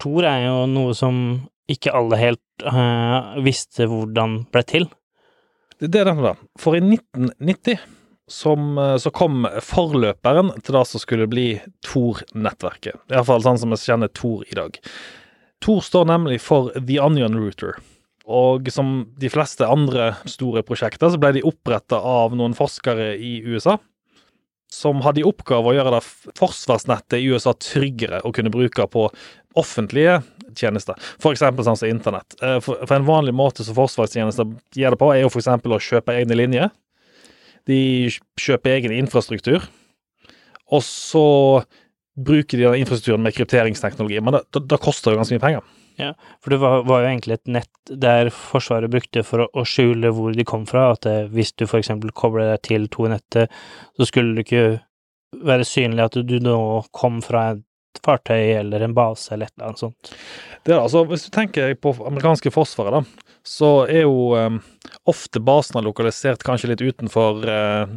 Tor 0.00 0.24
er 0.28 0.44
jo 0.46 0.66
noe 0.70 0.94
som 0.96 1.48
ikke 1.68 1.92
alle 1.92 2.16
helt 2.20 2.64
eh, 2.64 3.42
visste 3.44 3.88
hvordan 3.90 4.42
ble 4.52 4.62
til. 4.68 4.88
Det 5.78 5.90
det 5.92 6.00
er 6.02 6.10
denne, 6.10 6.32
da. 6.32 6.48
For 6.58 6.74
i 6.78 6.80
1990 6.82 7.78
som, 8.28 8.76
så 9.00 9.08
kom 9.14 9.46
forløperen 9.64 10.50
til 10.60 10.74
det 10.76 10.82
som 10.90 11.00
skulle 11.00 11.28
bli 11.30 11.46
Tor-nettverket. 11.86 12.98
Iallfall 13.08 13.44
sånn 13.44 13.60
som 13.62 13.72
vi 13.72 13.78
kjenner 13.80 14.10
Tor 14.12 14.42
i 14.44 14.56
dag. 14.58 14.76
Tor 15.64 15.80
står 15.82 16.04
nemlig 16.10 16.40
for 16.44 16.68
The 16.76 16.98
Onion 17.02 17.38
Router. 17.38 17.78
Og 18.28 18.68
som 18.72 19.06
de 19.16 19.30
fleste 19.32 19.64
andre 19.64 20.10
store 20.28 20.62
prosjekter, 20.66 21.08
så 21.08 21.20
ble 21.20 21.32
de 21.38 21.46
oppretta 21.48 21.96
av 22.04 22.36
noen 22.36 22.56
forskere 22.56 23.14
i 23.16 23.38
USA. 23.48 23.78
Som 24.68 25.00
hadde 25.00 25.22
i 25.22 25.24
oppgave 25.24 25.70
å 25.70 25.72
gjøre 25.72 25.94
det 25.94 26.02
forsvarsnettet 26.36 27.16
i 27.22 27.30
USA 27.32 27.54
tryggere 27.56 28.20
å 28.20 28.34
kunne 28.36 28.52
bruke 28.52 28.84
på 28.92 29.06
offentlige 29.56 30.18
tjenester. 30.58 30.98
Eksempel 31.24 31.64
sånn 31.64 31.78
som 31.80 31.88
internett. 31.88 32.36
Eh, 32.42 32.58
For, 32.60 32.84
en 32.92 33.08
vanlig 33.08 33.32
måte 33.36 33.64
som 33.64 33.76
forsvarstjenester 33.78 34.52
gjør 34.76 34.94
det 34.94 35.00
på, 35.00 35.10
er 35.14 35.24
jo 35.24 35.32
eksempel 35.32 35.76
å 35.76 35.82
kjøpe 35.82 36.16
egne 36.20 36.36
linjer. 36.36 36.70
De 37.68 37.80
kjøper 38.40 38.76
egen 38.76 38.94
infrastruktur, 38.96 39.64
og 40.72 40.84
så 40.84 41.26
bruker 42.18 42.58
de 42.58 42.64
den 42.64 42.82
infrastrukturen 42.82 43.24
med 43.24 43.36
krypteringsteknologi. 43.36 44.20
Men 44.24 44.38
det, 44.38 44.46
det, 44.52 44.64
det 44.68 44.80
koster 44.84 45.12
jo 45.12 45.20
ganske 45.20 45.36
mye 45.36 45.44
penger. 45.44 45.76
For 46.42 46.54
det 46.54 46.60
var, 46.62 46.84
var 46.88 47.02
jo 47.02 47.10
egentlig 47.10 47.38
et 47.38 47.52
nett 47.58 47.92
der 48.06 48.30
Forsvaret 48.34 48.92
brukte 48.92 49.24
for 49.26 49.44
å, 49.44 49.48
å 49.50 49.64
skjule 49.66 50.12
hvor 50.14 50.36
de 50.36 50.46
kom 50.48 50.66
fra. 50.68 50.92
At 50.94 51.04
det, 51.06 51.16
hvis 51.34 51.54
du 51.58 51.66
for 51.66 51.80
eksempel 51.80 52.14
kobler 52.16 52.52
deg 52.52 52.62
til 52.68 52.86
to 52.92 53.08
nettet, 53.10 53.54
så 53.98 54.08
skulle 54.08 54.36
det 54.36 54.46
ikke 54.46 54.66
være 55.44 55.66
synlig 55.68 56.06
at 56.06 56.20
du 56.24 56.38
nå 56.40 56.58
kom 56.96 57.20
fra 57.24 57.50
et 57.52 57.64
fartøy 58.04 58.54
eller 58.60 58.84
en 58.84 58.94
base 58.96 59.32
eller 59.34 59.48
et 59.48 59.54
eller 59.56 59.70
annet 59.70 59.82
sånt. 59.82 60.12
Det 60.64 60.74
er, 60.74 60.82
altså, 60.82 61.04
hvis 61.08 61.24
du 61.26 61.30
tenker 61.34 61.74
på 61.80 61.94
amerikanske 62.06 62.52
forsvaret, 62.52 62.98
da, 62.98 63.24
så 63.48 63.70
er 63.88 64.02
jo 64.04 64.34
um, 64.36 64.58
ofte 65.08 65.40
basene 65.40 65.80
lokalisert 65.86 66.42
kanskje 66.44 66.72
litt 66.72 66.82
utenfor 66.84 67.44
uh, 67.48 67.88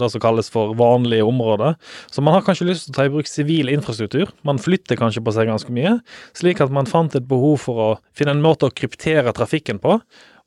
det 0.00 0.10
som 0.12 0.22
kalles 0.22 0.50
for 0.52 0.76
vanlige 0.78 1.26
områder. 1.26 1.74
Så 2.12 2.22
man 2.22 2.36
har 2.36 2.44
kanskje 2.46 2.68
lyst 2.68 2.86
til 2.86 2.94
å 2.94 2.98
ta 3.00 3.06
i 3.08 3.12
bruk 3.12 3.30
sivil 3.30 3.72
infrastruktur. 3.72 4.30
Man 4.46 4.60
flytter 4.62 5.00
kanskje 5.00 5.24
på 5.26 5.34
seg 5.34 5.50
ganske 5.50 5.74
mye, 5.74 5.96
slik 6.38 6.62
at 6.62 6.70
man 6.74 6.88
fant 6.90 7.16
et 7.18 7.26
behov 7.30 7.64
for 7.66 7.86
å 7.86 7.88
finne 8.16 8.36
en 8.36 8.44
måte 8.44 8.68
å 8.68 8.74
kryptere 8.74 9.34
trafikken 9.34 9.82
på, 9.82 9.98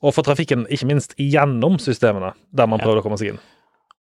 og 0.04 0.12
få 0.12 0.24
trafikken 0.26 0.66
ikke 0.72 0.88
minst 0.88 1.14
gjennom 1.20 1.78
systemene 1.80 2.34
der 2.52 2.68
man 2.68 2.80
Ja. 2.80 2.86
prøvde 2.86 3.00
å 3.00 3.06
komme 3.06 3.20
seg 3.20 3.34
inn. 3.34 3.42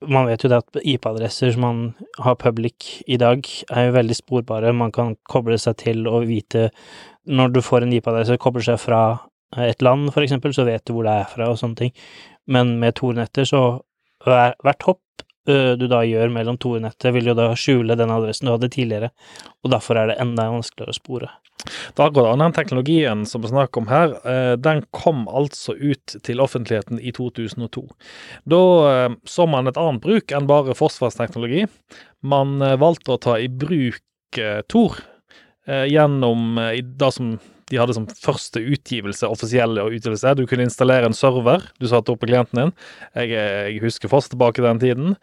Man 0.10 0.28
vet 0.28 0.44
jo 0.44 0.50
det 0.52 0.60
at 0.64 0.80
IP-adresser 0.84 1.54
som 1.54 1.64
man 1.64 1.82
har 2.24 2.36
public 2.40 3.04
i 3.08 3.18
dag, 3.22 3.46
er 3.72 3.88
jo 3.88 3.96
veldig 3.98 4.18
sporbare. 4.18 4.74
Man 4.76 4.92
kan 4.96 5.16
koble 5.30 5.58
seg 5.62 5.78
til 5.84 6.08
og 6.10 6.28
vite 6.30 6.70
Når 7.24 7.54
du 7.56 7.62
får 7.64 7.86
en 7.86 7.94
IP-adresse, 7.96 8.36
kobler 8.38 8.66
seg 8.66 8.82
fra 8.84 9.04
et 9.64 9.82
land, 9.82 10.10
for 10.12 10.26
eksempel, 10.26 10.52
så 10.52 10.66
vet 10.68 10.84
du 10.84 10.92
hvor 10.92 11.06
det 11.08 11.14
er 11.22 11.30
fra 11.30 11.48
og 11.48 11.60
sånne 11.62 11.78
ting. 11.80 11.94
Men 12.52 12.74
med 12.82 12.98
Tor-netter, 13.00 13.48
så 13.48 13.62
hver, 14.26 14.58
hvert 14.60 14.84
hopp 14.84 15.24
du 15.46 15.88
da 15.92 16.02
gjør 16.08 16.32
mellom 16.34 16.58
Tor-nettet, 16.62 17.10
vil 17.16 17.28
jo 17.32 17.38
da 17.38 17.50
skjule 17.60 17.98
den 18.00 18.12
adressen 18.14 18.48
du 18.48 18.54
hadde 18.54 18.70
tidligere, 18.72 19.10
og 19.64 19.74
derfor 19.74 20.00
er 20.00 20.12
det 20.12 20.20
enda 20.24 20.50
vanskeligere 20.54 20.94
å 20.94 20.98
spore. 20.98 21.32
Da 21.96 22.10
går 22.10 22.26
det. 22.26 22.32
an. 22.32 22.42
Den 22.44 22.56
teknologien 22.56 23.26
som 23.30 23.44
vi 23.44 23.52
snakker 23.52 23.84
om 23.84 23.88
her, 23.88 24.16
den 24.60 24.82
kom 24.92 25.28
altså 25.32 25.76
ut 25.76 26.16
til 26.26 26.44
offentligheten 26.44 27.00
i 27.00 27.14
2002. 27.16 27.86
Da 28.52 28.64
så 29.24 29.48
man 29.48 29.72
et 29.72 29.80
annet 29.80 30.04
bruk 30.04 30.34
enn 30.36 30.50
bare 30.50 30.76
forsvarsteknologi. 30.76 31.66
Man 32.24 32.58
valgte 32.60 33.16
å 33.16 33.22
ta 33.22 33.38
i 33.40 33.48
bruk 33.48 34.02
Tor 34.68 34.98
gjennom 35.68 36.58
det 36.84 37.12
som 37.16 37.36
de 37.74 37.80
hadde 37.82 37.96
som 37.98 38.06
første 38.08 38.62
utgivelse, 38.62 39.26
offisielle 39.26 39.88
utgivelse. 39.90 40.36
Du 40.38 40.46
kunne 40.50 40.68
installere 40.68 41.10
en 41.10 41.18
server 41.18 41.66
du 41.82 41.90
satte 41.90 42.14
opp 42.14 42.22
på 42.22 42.30
klienten 42.30 42.62
din. 42.62 42.76
Jeg, 43.18 43.34
jeg 43.34 43.82
husker 43.84 44.12
fast 44.12 44.32
tilbake 44.34 44.64
den 44.64 44.82
tiden. 44.84 45.18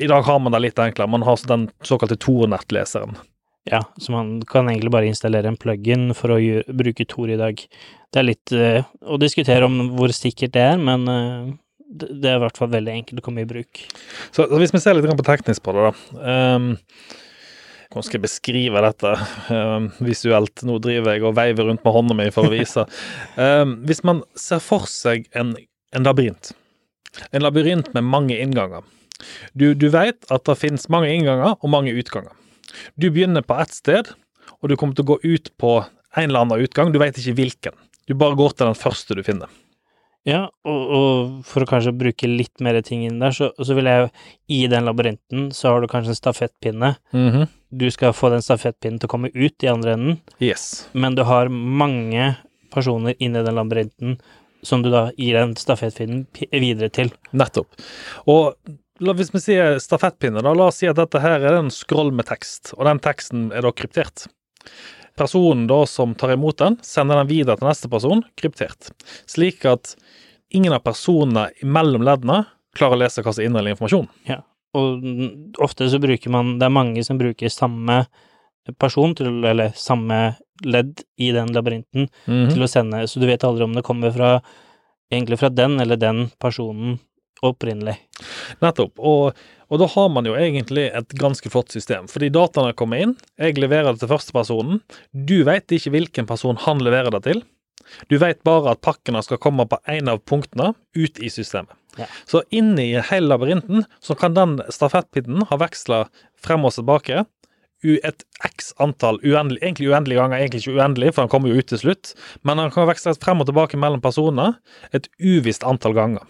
I 0.00 0.08
dag 0.08 0.24
har 0.24 0.40
man 0.40 0.54
det 0.54 0.62
litt 0.64 0.80
enklere. 0.80 1.10
Man 1.12 1.26
har 1.26 1.40
den 1.48 1.68
såkalte 1.84 2.16
Tor-nettleseren. 2.16 3.18
Ja, 3.68 3.84
så 4.00 4.12
man 4.12 4.40
kan 4.48 4.68
egentlig 4.68 4.90
bare 4.90 5.06
installere 5.06 5.52
en 5.52 5.58
plugin 5.60 6.10
for 6.18 6.34
å 6.34 6.40
gjøre, 6.42 6.74
bruke 6.74 7.06
Tor 7.06 7.30
i 7.30 7.38
dag. 7.38 7.60
Det 8.12 8.18
er 8.18 8.26
litt 8.26 8.54
eh, 8.56 8.88
å 9.06 9.18
diskutere 9.22 9.68
om 9.68 9.92
hvor 9.94 10.10
sikkert 10.16 10.56
det 10.56 10.64
er, 10.72 10.80
men 10.80 11.04
eh, 11.10 11.52
det, 11.92 12.24
er 12.26 12.40
i 12.40 12.42
hvert 12.42 12.58
fall 12.58 12.72
veldig 12.72 12.96
enkelt 12.96 13.22
å 13.22 13.26
komme 13.26 13.44
i 13.44 13.48
bruk. 13.48 13.84
Så, 14.32 14.48
så 14.48 14.58
hvis 14.58 14.74
vi 14.74 14.80
ser 14.82 14.96
litt 14.96 15.06
på 15.06 15.28
teknisk 15.28 15.62
på 15.62 15.76
det, 15.76 15.90
da. 15.90 16.24
ehm, 16.32 16.72
hvordan 17.92 18.06
skal 18.06 18.18
jeg 18.18 18.24
beskrive 18.24 18.82
dette 18.86 19.12
ehm, 19.52 19.90
visuelt? 20.04 20.64
Nå 20.64 20.78
driver 20.82 21.14
jeg 21.14 21.24
og 21.28 21.36
veiver 21.36 21.68
rundt 21.68 21.84
med 21.84 21.96
hånda 21.96 22.16
mi 22.16 22.28
for 22.34 22.48
å 22.48 22.52
vise. 22.52 22.86
Ehm, 23.40 23.78
hvis 23.88 24.02
man 24.08 24.22
ser 24.38 24.62
for 24.64 24.88
seg 24.90 25.28
en, 25.38 25.54
en 25.92 26.08
labyrint, 26.08 26.54
en 27.30 27.44
labyrint 27.44 27.92
med 27.96 28.08
mange 28.08 28.38
innganger. 28.40 28.84
Du, 29.52 29.72
du 29.78 29.88
vet 29.92 30.24
at 30.32 30.48
det 30.48 30.58
finnes 30.58 30.88
mange 30.92 31.12
innganger 31.12 31.58
og 31.58 31.72
mange 31.72 31.92
utganger. 31.94 32.32
Du 32.96 33.10
begynner 33.10 33.44
på 33.44 33.58
ett 33.60 33.74
sted, 33.76 34.14
og 34.60 34.70
du 34.70 34.78
kommer 34.80 34.96
til 34.96 35.04
å 35.04 35.12
gå 35.12 35.18
ut 35.22 35.52
på 35.60 35.76
en 35.82 36.28
eller 36.28 36.46
annen 36.46 36.64
utgang. 36.64 36.92
Du 36.92 37.00
vet 37.02 37.18
ikke 37.20 37.36
hvilken. 37.38 37.76
Du 38.08 38.16
bare 38.18 38.38
går 38.38 38.56
til 38.56 38.70
den 38.70 38.78
første 38.78 39.16
du 39.18 39.22
finner. 39.26 39.52
Ja, 40.28 40.44
og, 40.68 40.82
og 40.94 41.30
for 41.48 41.64
å 41.64 41.66
kanskje 41.66 41.94
bruke 41.98 42.28
litt 42.30 42.60
mer 42.62 42.76
ting 42.86 43.02
inn 43.08 43.18
der, 43.22 43.34
så, 43.34 43.48
så 43.58 43.74
vil 43.74 43.88
jeg 43.90 44.10
i 44.54 44.60
den 44.70 44.86
labyrinten, 44.86 45.48
så 45.56 45.72
har 45.72 45.82
du 45.82 45.88
kanskje 45.90 46.14
en 46.14 46.20
stafettpinne. 46.20 46.92
Mhm. 47.16 47.48
Du 47.72 47.86
skal 47.90 48.12
få 48.12 48.28
den 48.28 48.42
stafettpinnen 48.44 49.00
til 49.00 49.08
å 49.08 49.12
komme 49.14 49.30
ut 49.32 49.64
i 49.64 49.70
andre 49.72 49.94
enden, 49.96 50.18
Yes. 50.44 50.86
men 50.92 51.14
du 51.16 51.22
har 51.24 51.48
mange 51.48 52.34
personer 52.74 53.16
inni 53.18 53.40
i 53.40 53.46
den 53.46 53.56
labyrinten 53.56 54.18
som 54.62 54.82
du 54.84 54.90
da 54.92 55.06
gir 55.16 55.38
den 55.40 55.54
stafettpinnen 55.58 56.26
videre 56.52 56.90
til. 56.92 57.08
Nettopp. 57.32 57.72
Og 58.28 58.52
la, 59.02 59.14
hvis 59.16 59.32
vi 59.34 59.40
sier 59.42 59.80
stafettpinne, 59.82 60.44
da, 60.44 60.52
la 60.54 60.68
oss 60.68 60.82
si 60.82 60.86
at 60.90 61.00
dette 61.00 61.18
her 61.24 61.40
er 61.40 61.56
en 61.62 61.72
scroll 61.72 62.12
med 62.14 62.28
tekst, 62.28 62.74
og 62.76 62.84
den 62.86 63.00
teksten 63.02 63.48
er 63.56 63.64
da 63.64 63.72
kryptert. 63.74 64.28
Personen 65.18 65.66
da 65.68 65.82
som 65.86 66.14
tar 66.18 66.32
imot 66.32 66.56
den, 66.62 66.78
sender 66.82 67.20
den 67.20 67.28
videre 67.28 67.58
til 67.60 67.68
neste 67.68 67.90
person, 67.92 68.22
kryptert. 68.40 68.90
Slik 69.28 69.64
at 69.68 69.94
ingen 70.54 70.72
av 70.72 70.82
personene 70.86 71.50
mellom 71.62 72.04
leddene 72.06 72.46
klarer 72.76 72.96
å 72.96 73.02
lese 73.04 73.22
hva 73.24 73.32
som 73.36 73.44
inneholder 73.44 73.74
informasjon. 73.74 74.08
Og 74.74 75.02
mm, 75.04 75.30
ofte 75.60 75.84
så 75.92 75.98
bruker 76.00 76.30
man 76.32 76.54
Det 76.58 76.64
er 76.64 76.72
mange 76.72 77.02
som 77.04 77.18
bruker 77.20 77.52
samme 77.52 78.06
person 78.80 79.12
til, 79.18 79.42
eller 79.44 79.72
samme 79.76 80.36
ledd 80.64 81.02
i 81.18 81.32
den 81.34 81.50
labyrinten 81.52 82.06
Mhm. 82.26 82.52
til 82.54 82.62
å 82.62 82.68
sende, 82.70 83.02
så 83.10 83.20
du 83.20 83.26
vet 83.26 83.42
aldri 83.44 83.64
om 83.64 83.74
det 83.74 83.82
kommer 83.84 84.12
fra 84.14 84.40
egentlig 85.12 85.38
fra 85.40 85.50
den 85.50 85.80
eller 85.80 85.96
den 85.96 86.30
personen 86.40 87.00
opprinnelig. 87.42 87.96
Nettopp. 88.62 88.92
Og, 88.98 89.34
og 89.72 89.80
da 89.80 89.88
har 89.88 90.10
man 90.12 90.28
jo 90.28 90.36
egentlig 90.36 90.90
et 90.92 91.14
ganske 91.16 91.48
flott 91.48 91.72
system. 91.72 92.08
Fordi 92.12 92.28
dataene 92.34 92.74
kommer 92.76 93.00
inn, 93.00 93.14
jeg 93.40 93.56
leverer 93.56 93.94
det 93.94 94.02
til 94.02 94.10
førstepersonen. 94.12 94.82
Du 95.12 95.38
vet 95.48 95.72
ikke 95.72 95.94
hvilken 95.94 96.28
person 96.28 96.60
han 96.66 96.82
leverer 96.84 97.14
det 97.16 97.22
til. 97.24 97.40
Du 98.12 98.18
vet 98.20 98.42
bare 98.44 98.74
at 98.74 98.82
pakkene 98.84 99.22
skal 99.24 99.40
komme 99.42 99.64
på 99.68 99.78
en 99.90 100.10
av 100.12 100.20
punktene 100.28 100.74
ut 100.96 101.20
i 101.24 101.30
systemet. 101.32 101.72
Ja. 101.96 102.06
Så 102.28 102.44
inni 102.52 102.92
hele 103.00 103.28
labyrinten 103.28 103.86
så 104.00 104.16
kan 104.16 104.36
den 104.36 104.58
stafettpinnen 104.72 105.48
ha 105.50 105.58
veksla 105.60 106.06
frem 106.40 106.68
og 106.68 106.76
tilbake 106.76 107.24
et 107.82 108.22
x 108.46 108.70
antall 108.78 109.18
uendelig, 109.24 109.58
egentlig 109.58 109.88
uendelige 109.90 110.20
ganger, 110.20 110.38
egentlig 110.38 110.60
ikke 110.62 110.76
uendelig, 110.78 111.08
for 111.14 111.24
den 111.24 111.32
kommer 111.32 111.50
jo 111.50 111.58
ut 111.58 111.66
til 111.72 111.80
slutt, 111.80 112.12
men 112.46 112.60
den 112.60 112.70
kan 112.70 112.86
veksle 112.86 113.16
frem 113.18 113.42
og 113.42 113.48
tilbake 113.48 113.80
mellom 113.80 114.04
personer 114.04 114.54
et 114.94 115.08
uvisst 115.18 115.66
antall 115.66 115.96
ganger. 115.96 116.22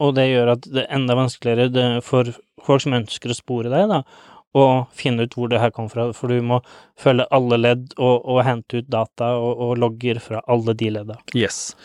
Og 0.00 0.14
det 0.16 0.30
gjør 0.30 0.54
at 0.56 0.66
det 0.72 0.84
er 0.84 0.94
enda 0.96 1.16
vanskeligere 1.18 2.00
for 2.04 2.32
folk 2.64 2.84
som 2.84 2.96
ønsker 2.96 3.32
å 3.32 3.36
spore 3.36 3.72
deg, 3.72 3.90
da, 3.90 4.02
å 4.56 4.64
finne 4.96 5.26
ut 5.26 5.36
hvor 5.36 5.50
det 5.50 5.60
her 5.62 5.70
kom 5.74 5.90
fra, 5.92 6.08
for 6.16 6.32
du 6.32 6.42
må 6.42 6.58
følge 6.98 7.28
alle 7.34 7.58
ledd 7.60 7.92
og, 7.98 8.24
og 8.24 8.42
hente 8.46 8.80
ut 8.80 8.88
data 8.90 9.34
og, 9.38 9.52
og 9.66 9.76
logger 9.78 10.18
fra 10.22 10.42
alle 10.50 10.74
de 10.78 10.90
ledda. 10.96 11.20
Yes. 11.38 11.76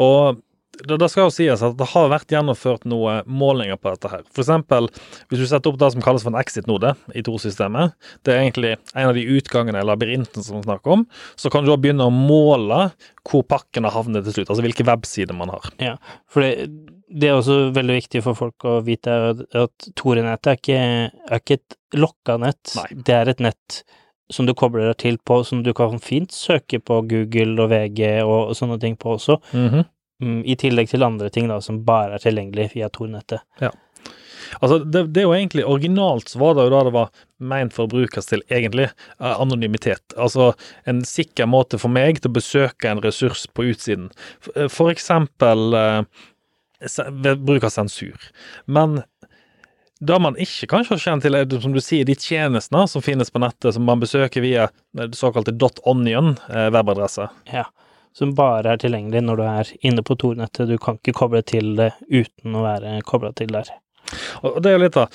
Og 0.00 0.40
det, 0.84 0.98
det 1.00 1.08
skal 1.12 1.26
jo 1.28 1.32
sies 1.34 1.62
at 1.64 1.76
det 1.78 1.86
har 1.92 2.10
vært 2.12 2.32
gjennomført 2.34 2.84
noen 2.88 3.22
målinger 3.26 3.78
på 3.80 3.92
dette 3.94 4.10
her. 4.12 4.24
For 4.34 4.42
eksempel, 4.44 4.88
hvis 5.30 5.40
du 5.40 5.46
setter 5.48 5.70
opp 5.72 5.78
det 5.80 5.88
som 5.94 6.04
kalles 6.04 6.24
for 6.26 6.34
en 6.34 6.40
exit-node 6.40 6.92
i 7.16 7.22
Tor-systemet, 7.26 7.94
det 8.26 8.34
er 8.34 8.42
egentlig 8.44 8.74
en 8.92 9.08
av 9.08 9.14
de 9.16 9.24
utgangene 9.38 9.80
i 9.80 9.86
labyrinten 9.88 10.44
som 10.44 10.58
vi 10.58 10.66
snakker 10.68 10.96
om, 10.98 11.06
så 11.38 11.50
kan 11.52 11.64
du 11.64 11.70
da 11.72 11.78
begynne 11.80 12.06
å 12.08 12.12
måle 12.14 12.90
hvor 13.26 13.42
pakken 13.48 13.88
har 13.88 13.96
havnet 13.96 14.26
til 14.28 14.36
slutt, 14.40 14.52
altså 14.52 14.66
hvilke 14.66 14.86
websider 14.86 15.34
man 15.38 15.54
har. 15.54 15.70
Ja, 15.82 15.96
for 16.30 16.44
det, 16.44 16.68
det 17.08 17.30
er 17.30 17.38
også 17.40 17.58
veldig 17.74 17.96
viktig 18.02 18.22
for 18.26 18.36
folk 18.38 18.66
å 18.68 18.78
vite 18.86 19.16
at, 19.32 19.88
Tore-nettet 19.98 20.52
er 20.52 20.60
ikke, 20.60 20.80
er 21.30 21.40
ikke 21.42 21.60
et 21.60 21.78
lokka 21.96 22.36
nett, 22.42 22.74
Nei. 22.76 22.88
det 23.06 23.14
er 23.16 23.32
et 23.32 23.42
nett 23.48 23.80
som 24.34 24.42
du 24.46 24.50
kobler 24.58 24.88
deg 24.90 24.96
til 24.98 25.18
på, 25.22 25.36
som 25.46 25.60
du 25.62 25.68
kan 25.78 26.00
fint 26.02 26.34
søke 26.34 26.80
på 26.82 26.96
Google 27.06 27.62
og 27.62 27.70
VG 27.70 28.00
og 28.26 28.56
sånne 28.58 28.80
ting 28.82 28.96
på 28.98 29.12
også, 29.18 29.36
Mhm. 29.54 29.84
Mm, 30.22 30.44
i 30.44 30.56
tillegg 30.60 30.90
til 30.92 31.06
andre 31.06 31.30
ting 31.32 31.50
da, 31.50 31.60
som 31.64 31.82
bare 31.86 32.16
er 32.16 32.24
tilgjengelig 32.24 32.70
via 32.74 32.90
Tor-nettet. 32.92 33.44
Altså, 34.60 34.78
det, 34.78 35.02
det 35.14 35.22
er 35.22 35.26
jo 35.26 35.34
egentlig 35.34 35.64
Originalt 35.66 36.30
så 36.30 36.40
var 36.40 36.56
det 36.56 36.66
jo 36.66 36.72
da 36.74 36.82
det 36.86 36.94
var 36.94 37.24
ment 37.50 37.74
for 37.76 37.86
å 37.86 37.92
brukes 37.92 38.30
til, 38.30 38.44
egentlig, 38.52 38.88
eh, 39.18 39.34
anonymitet. 39.34 40.16
Altså 40.16 40.52
en 40.88 41.02
sikker 41.06 41.48
måte 41.50 41.80
for 41.82 41.92
meg 41.92 42.20
til 42.20 42.32
å 42.32 42.36
besøke 42.38 42.90
en 42.90 43.02
ressurs 43.04 43.46
på 43.52 43.68
utsiden. 43.72 44.08
For, 44.40 44.56
eh, 44.56 44.70
for 44.72 44.92
eksempel 44.92 45.76
eh, 45.76 46.00
ved 47.10 47.44
bruk 47.44 47.66
av 47.66 47.74
sensur. 47.74 48.30
Men 48.66 49.02
det 50.04 50.18
man 50.20 50.36
ikke 50.40 50.68
kanskje 50.68 50.92
har 50.92 51.04
kjent 51.06 51.24
til, 51.24 51.34
er 51.38 51.60
som 51.60 51.72
du 51.72 51.80
sier, 51.80 52.04
de 52.04 52.14
tjenestene 52.20 52.84
som 52.90 53.04
finnes 53.04 53.32
på 53.32 53.40
nettet, 53.40 53.72
som 53.72 53.86
man 53.88 54.02
besøker 54.02 54.44
via 54.44 54.68
såkalte 55.16 55.56
.onion 55.88 56.34
webadresse. 56.52 57.30
Ja, 57.48 57.64
som 58.16 58.32
bare 58.36 58.72
er 58.72 58.80
tilgjengelig 58.80 59.20
når 59.26 59.36
du 59.36 59.44
er 59.44 59.70
inne 59.84 60.02
på 60.06 60.16
Tor-nettet. 60.16 60.70
Du 60.70 60.78
kan 60.80 60.96
ikke 60.96 61.12
koble 61.18 61.42
til 61.44 61.74
det 61.76 61.90
uten 62.08 62.56
å 62.56 62.62
være 62.64 62.94
kobla 63.04 63.34
til 63.36 63.52
der. 63.52 63.68
Og 64.42 64.60
det 64.62 64.70
er 64.72 64.76
jo 64.78 64.84
litt 64.86 64.96
av 65.02 65.10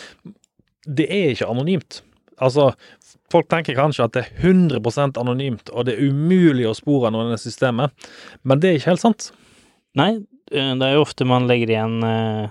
Det 0.85 1.07
er 1.09 1.31
ikke 1.33 1.47
anonymt. 1.49 2.01
Altså, 2.41 2.71
folk 3.31 3.47
tenker 3.49 3.75
kanskje 3.77 4.05
at 4.07 4.13
det 4.17 4.23
er 4.25 4.47
100% 4.49 5.17
anonymt, 5.21 5.69
og 5.73 5.85
det 5.85 5.93
er 5.97 6.07
umulig 6.09 6.65
å 6.69 6.73
spore 6.77 7.11
noen 7.13 7.35
i 7.35 7.37
systemet, 7.41 7.91
men 8.43 8.59
det 8.59 8.69
er 8.71 8.79
ikke 8.79 8.89
helt 8.95 9.03
sant. 9.03 9.27
Nei, 9.95 10.09
eh, 10.51 10.71
det 10.73 10.87
er 10.87 10.95
jo 10.97 11.03
ofte 11.05 11.27
man 11.29 11.45
legger 11.49 11.69
igjen 11.75 12.01
eh, 12.03 12.49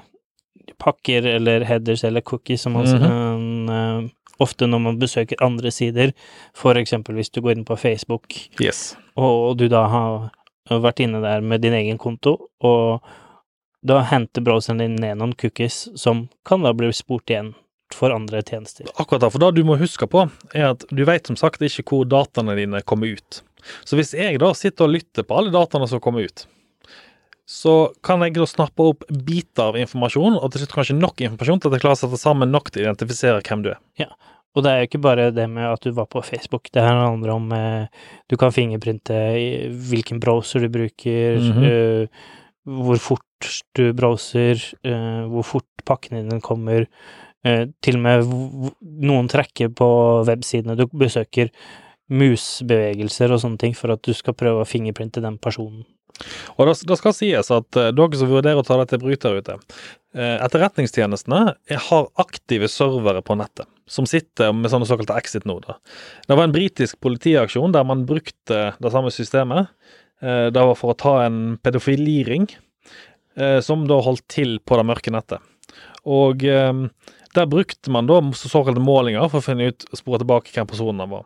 pakker 0.78 1.26
eller 1.26 1.64
headers 1.66 2.04
eller 2.06 2.22
cookies, 2.22 2.62
som 2.62 2.72
man 2.78 2.86
Mhm. 2.86 3.68
eh, 3.70 4.08
Ofte 4.40 4.64
når 4.64 4.80
man 4.80 4.96
besøker 4.98 5.36
andre 5.44 5.68
sider, 5.70 6.14
for 6.56 6.72
eksempel 6.80 7.14
hvis 7.18 7.28
du 7.30 7.42
går 7.42 7.58
inn 7.58 7.64
på 7.68 7.76
Facebook, 7.76 8.32
Yes. 8.58 8.96
og 9.14 9.58
du 9.58 9.68
da 9.68 9.82
har 9.86 10.30
vært 10.78 11.02
inne 11.02 11.22
der 11.24 11.42
med 11.42 11.64
din 11.64 11.74
egen 11.74 11.98
konto, 11.98 12.36
og 12.62 13.02
da 13.82 14.02
henter 14.06 14.44
browseren 14.44 14.82
din 14.82 14.98
ned 15.00 15.18
noen 15.18 15.34
cookies 15.40 15.88
som 15.98 16.28
kan 16.46 16.62
da 16.66 16.72
bli 16.76 16.92
spurt 16.94 17.32
igjen 17.32 17.54
for 17.94 18.14
andre 18.14 18.42
tjenester. 18.46 18.86
Akkurat 18.94 19.24
da, 19.24 19.30
for 19.32 19.42
det 19.42 19.56
du 19.56 19.64
må 19.66 19.78
huske 19.80 20.06
på, 20.06 20.28
er 20.54 20.70
at 20.72 20.84
du 20.94 21.02
vet 21.08 21.26
som 21.26 21.38
sagt 21.40 21.64
ikke 21.64 21.86
hvor 21.88 22.06
dataene 22.06 22.54
dine 22.58 22.84
kommer 22.86 23.16
ut. 23.16 23.42
Så 23.84 23.98
hvis 23.98 24.14
jeg 24.16 24.38
da 24.40 24.52
sitter 24.56 24.86
og 24.86 24.94
lytter 24.94 25.26
på 25.26 25.36
alle 25.36 25.52
dataene 25.54 25.88
som 25.90 26.02
kommer 26.02 26.28
ut, 26.28 26.46
så 27.50 27.90
kan 28.06 28.22
jeg 28.22 28.36
da 28.36 28.46
snappe 28.46 28.84
opp 28.92 29.08
biter 29.10 29.72
av 29.72 29.78
informasjon, 29.80 30.36
og 30.38 30.52
til 30.52 30.62
slutt 30.62 30.76
kanskje 30.76 30.98
nok 31.00 31.24
informasjon 31.26 31.62
til 31.62 31.70
at 31.70 31.76
jeg 31.76 31.82
klarer 31.82 31.98
å 31.98 32.02
sette 32.04 32.20
sammen 32.20 32.52
nok 32.54 32.70
til 32.70 32.84
å 32.84 32.90
identifisere 32.90 33.42
hvem 33.42 33.64
du 33.64 33.72
er. 33.74 34.12
Og 34.56 34.64
det 34.64 34.70
er 34.72 34.78
jo 34.80 34.88
ikke 34.88 35.02
bare 35.02 35.28
det 35.30 35.44
med 35.50 35.62
at 35.68 35.80
du 35.86 35.92
var 35.94 36.06
på 36.10 36.22
Facebook, 36.26 36.70
det 36.74 36.82
her 36.82 36.96
handler 37.04 37.30
om 37.36 37.52
eh, 37.52 37.86
Du 38.28 38.36
kan 38.36 38.50
fingerprinte 38.50 39.14
hvilken 39.70 40.18
browser 40.20 40.60
du 40.66 40.68
bruker, 40.68 41.38
Mhm. 41.38 41.64
eh, 41.64 42.06
hvor 42.66 42.98
fort 42.98 43.50
du 43.76 43.92
browser, 43.96 44.58
eh, 44.84 45.22
hvor 45.30 45.42
fort 45.44 45.64
pakkene 45.86 46.22
dine 46.28 46.40
kommer, 46.40 46.86
eh, 47.44 47.66
til 47.82 47.96
og 47.96 48.02
med 48.02 48.26
noen 48.82 49.28
trekker 49.28 49.70
på 49.72 49.88
websidene 50.26 50.76
du 50.76 50.86
besøker, 50.86 51.48
musbevegelser 52.10 53.30
og 53.32 53.40
sånne 53.40 53.58
ting, 53.58 53.74
for 53.74 53.92
at 53.94 54.02
du 54.02 54.12
skal 54.16 54.34
prøve 54.34 54.62
å 54.62 54.68
fingerprinte 54.68 55.22
den 55.22 55.38
personen. 55.38 55.84
Og 56.58 56.68
det, 56.68 56.74
det 56.88 56.96
skal 57.00 57.14
sies 57.16 57.50
at 57.54 57.78
eh, 57.80 57.90
dere 57.96 58.18
som 58.18 58.30
vurderer 58.30 58.60
å 58.60 58.66
ta 58.66 58.76
dette 58.80 58.98
i 58.98 59.02
bruk 59.02 59.20
der 59.22 59.38
ute, 59.40 59.56
eh, 60.14 60.36
etterretningstjenestene 60.44 61.40
er- 61.70 61.84
har 61.88 62.08
aktive 62.20 62.68
servere 62.70 63.22
på 63.24 63.36
nettet, 63.40 63.68
som 63.90 64.06
sitter 64.08 64.52
med 64.56 64.70
sånne 64.72 64.88
såkalte 64.88 65.16
exit-noder. 65.16 65.78
Det 66.28 66.36
var 66.36 66.44
en 66.48 66.54
britisk 66.56 67.00
politiaksjon 67.00 67.72
der 67.76 67.84
man 67.88 68.06
brukte 68.08 68.60
det 68.80 68.92
samme 68.92 69.12
systemet. 69.14 69.68
Eh, 70.22 70.50
Det 70.50 70.60
var 70.60 70.74
for 70.76 70.92
å 70.94 70.98
ta 70.98 71.14
en 71.26 71.58
pedofiliring, 71.62 72.48
som 73.62 73.86
da 73.86 73.96
holdt 74.02 74.26
til 74.28 74.58
på 74.58 74.76
det 74.76 74.84
mørke 74.84 75.10
nettet. 75.14 75.40
Og 76.04 76.42
der 76.42 77.46
brukte 77.48 77.88
man 77.94 78.06
da 78.10 78.18
såkalte 78.36 78.82
målinger 78.82 79.30
for 79.30 79.40
å 79.40 79.44
finne 79.46 79.68
ut, 79.70 79.84
spore 79.96 80.18
tilbake 80.20 80.50
hvem 80.52 80.66
personen 80.68 81.08
var. 81.08 81.24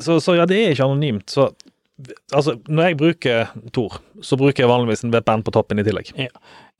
Så, 0.00 0.18
så 0.20 0.34
ja, 0.36 0.44
det 0.50 0.58
er 0.58 0.74
ikke 0.74 0.88
anonymt. 0.90 1.30
Så 1.30 1.46
Altså, 2.32 2.56
når 2.68 2.88
jeg 2.88 2.98
bruker 3.00 3.52
Tor, 3.76 3.98
så 4.24 4.38
bruker 4.40 4.64
jeg 4.64 4.70
vanligvis 4.70 5.04
en 5.04 5.14
VPN 5.14 5.44
på 5.46 5.54
toppen 5.54 5.82
i 5.82 5.86
tillegg. 5.86 6.12
Ja. 6.16 6.30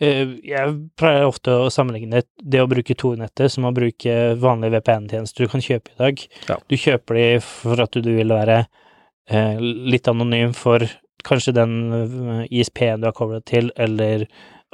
Jeg 0.00 0.76
pleier 0.96 1.26
ofte 1.28 1.52
å 1.66 1.72
sammenligne 1.72 2.22
det 2.40 2.62
å 2.62 2.68
bruke 2.70 2.96
Tor-nettet 2.96 3.52
som 3.52 3.66
å 3.68 3.74
bruke 3.76 4.14
vanlige 4.40 4.78
VPN-tjenester 4.78 5.44
du 5.44 5.52
kan 5.52 5.64
kjøpe 5.64 5.92
i 5.92 5.98
dag. 6.00 6.22
Ja. 6.48 6.56
Du 6.72 6.76
kjøper 6.80 7.18
de 7.20 7.26
for 7.44 7.84
at 7.84 7.98
du 8.00 8.08
vil 8.08 8.32
være 8.32 8.62
eh, 8.62 9.60
litt 9.60 10.08
anonym 10.08 10.54
for 10.56 10.86
kanskje 11.26 11.56
den 11.58 11.76
eh, 11.92 12.46
ISP-en 12.60 13.02
du 13.02 13.10
har 13.10 13.16
koblet 13.18 13.44
til, 13.50 13.68
eller 13.76 14.24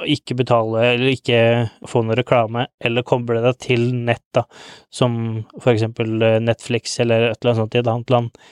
ikke 0.05 0.37
betale, 0.37 0.83
eller 0.93 1.11
ikke 1.15 1.41
få 1.89 2.03
noe 2.05 2.17
reklame, 2.19 2.67
eller 2.83 3.05
koble 3.07 3.41
deg 3.41 3.59
til 3.63 3.87
nett, 3.95 4.23
da, 4.35 4.45
som 4.93 5.17
for 5.57 5.73
eksempel 5.73 6.21
eh, 6.21 6.39
Netflix 6.43 6.99
eller 7.03 7.31
et 7.31 7.39
eller 7.41 7.53
annet 7.53 7.63
sånt 7.63 7.77
i 7.77 7.81
et 7.81 7.93
annet 7.93 8.13
land. 8.13 8.43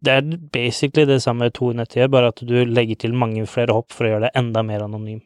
Det 0.00 0.12
er 0.16 0.36
basically 0.52 1.04
det 1.08 1.20
samme 1.24 1.50
Tor-nettet 1.52 1.98
gjør, 2.00 2.12
bare 2.14 2.30
at 2.32 2.40
du 2.46 2.54
legger 2.64 3.02
til 3.02 3.16
mange 3.16 3.44
flere 3.50 3.76
hopp 3.76 3.92
for 3.92 4.06
å 4.06 4.14
gjøre 4.14 4.28
det 4.28 4.36
enda 4.40 4.62
mer 4.64 4.86
anonym. 4.86 5.20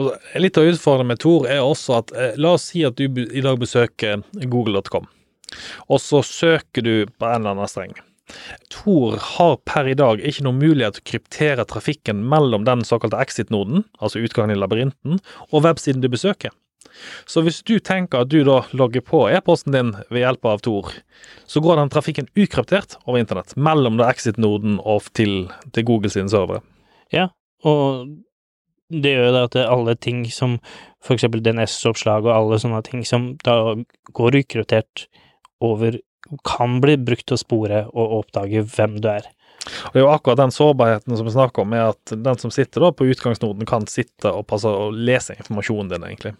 Og 0.00 0.14
litt 0.40 0.58
av 0.58 0.66
utfordringen 0.66 1.12
med 1.12 1.20
Tor 1.22 1.46
er 1.50 1.62
også 1.62 2.00
at 2.00 2.14
eh, 2.16 2.32
la 2.40 2.56
oss 2.56 2.70
si 2.72 2.82
at 2.86 2.98
du 2.98 3.06
i 3.22 3.44
dag 3.44 3.60
besøker 3.60 4.24
google.com, 4.50 5.06
og 5.86 6.02
så 6.02 6.24
søker 6.26 6.82
du 6.82 6.94
på 7.06 7.28
en 7.28 7.44
eller 7.44 7.54
annen 7.54 7.70
streng. 7.70 7.94
Tor 8.72 9.18
har 9.20 9.58
per 9.68 9.88
i 9.92 9.96
dag 9.98 10.22
ikke 10.24 10.46
noen 10.46 10.62
mulighet 10.62 10.96
til 10.96 11.04
å 11.04 11.08
kryptere 11.12 11.66
trafikken 11.68 12.24
mellom 12.32 12.64
den 12.66 12.82
såkalte 12.88 13.20
exit-noden, 13.20 13.84
altså 14.00 14.22
utgangen 14.24 14.56
i 14.56 14.58
labyrinten, 14.58 15.20
og 15.52 15.66
websiden 15.68 16.02
du 16.02 16.08
besøker. 16.10 16.54
Så 17.26 17.42
hvis 17.44 17.62
du 17.66 17.76
tenker 17.82 18.24
at 18.24 18.30
du 18.32 18.42
da 18.46 18.60
logger 18.76 19.04
på 19.04 19.24
e-posten 19.32 19.74
din 19.74 19.94
ved 20.10 20.22
hjelp 20.24 20.50
av 20.50 20.62
Tor, 20.64 20.92
så 21.46 21.62
går 21.64 21.80
den 21.80 21.92
trafikken 21.92 22.30
ukryptert 22.36 22.98
over 23.04 23.20
internett 23.20 23.56
mellom 23.56 23.98
da 24.00 24.10
exit-noden 24.12 24.78
og 24.82 25.10
til, 25.16 25.48
til 25.74 25.88
Google 25.88 26.12
sine 26.12 26.30
servere. 26.32 26.62
Ja, 27.14 27.28
og 27.64 28.08
det 28.92 29.14
gjør 29.14 29.30
det 29.32 29.44
at 29.48 29.60
alle 29.64 29.94
ting 29.96 30.24
som 30.32 30.58
for 31.04 31.16
eksempel 31.16 31.42
DNS-oppslag 31.44 32.26
og 32.26 32.34
alle 32.34 32.60
sånne 32.60 32.82
ting 32.86 33.04
som 33.08 33.34
da 33.44 33.76
går 34.16 34.40
ukryptert 34.42 35.06
over, 35.64 35.98
kan 36.48 36.78
bli 36.80 36.96
brukt 37.00 37.26
til 37.28 37.36
å 37.36 37.40
spore 37.40 37.80
og 37.92 38.20
oppdage 38.20 38.62
hvem 38.74 38.96
du 39.04 39.10
er. 39.12 39.26
Og 39.64 39.92
Det 39.92 40.00
er 40.00 40.04
jo 40.04 40.12
akkurat 40.12 40.40
den 40.40 40.52
sårbarheten 40.52 41.16
som 41.16 41.26
vi 41.26 41.34
snakker 41.34 41.64
om, 41.64 41.72
er 41.72 41.92
at 41.92 42.12
den 42.12 42.40
som 42.40 42.52
sitter 42.52 42.84
da 42.84 42.90
på 42.92 43.08
utgangsnoden, 43.08 43.64
kan 43.68 43.86
sitte 43.88 44.32
og 44.32 44.46
passe 44.48 44.68
og 44.68 44.96
lese 44.96 45.36
informasjonen 45.38 45.92
din, 45.92 46.04
egentlig. 46.08 46.34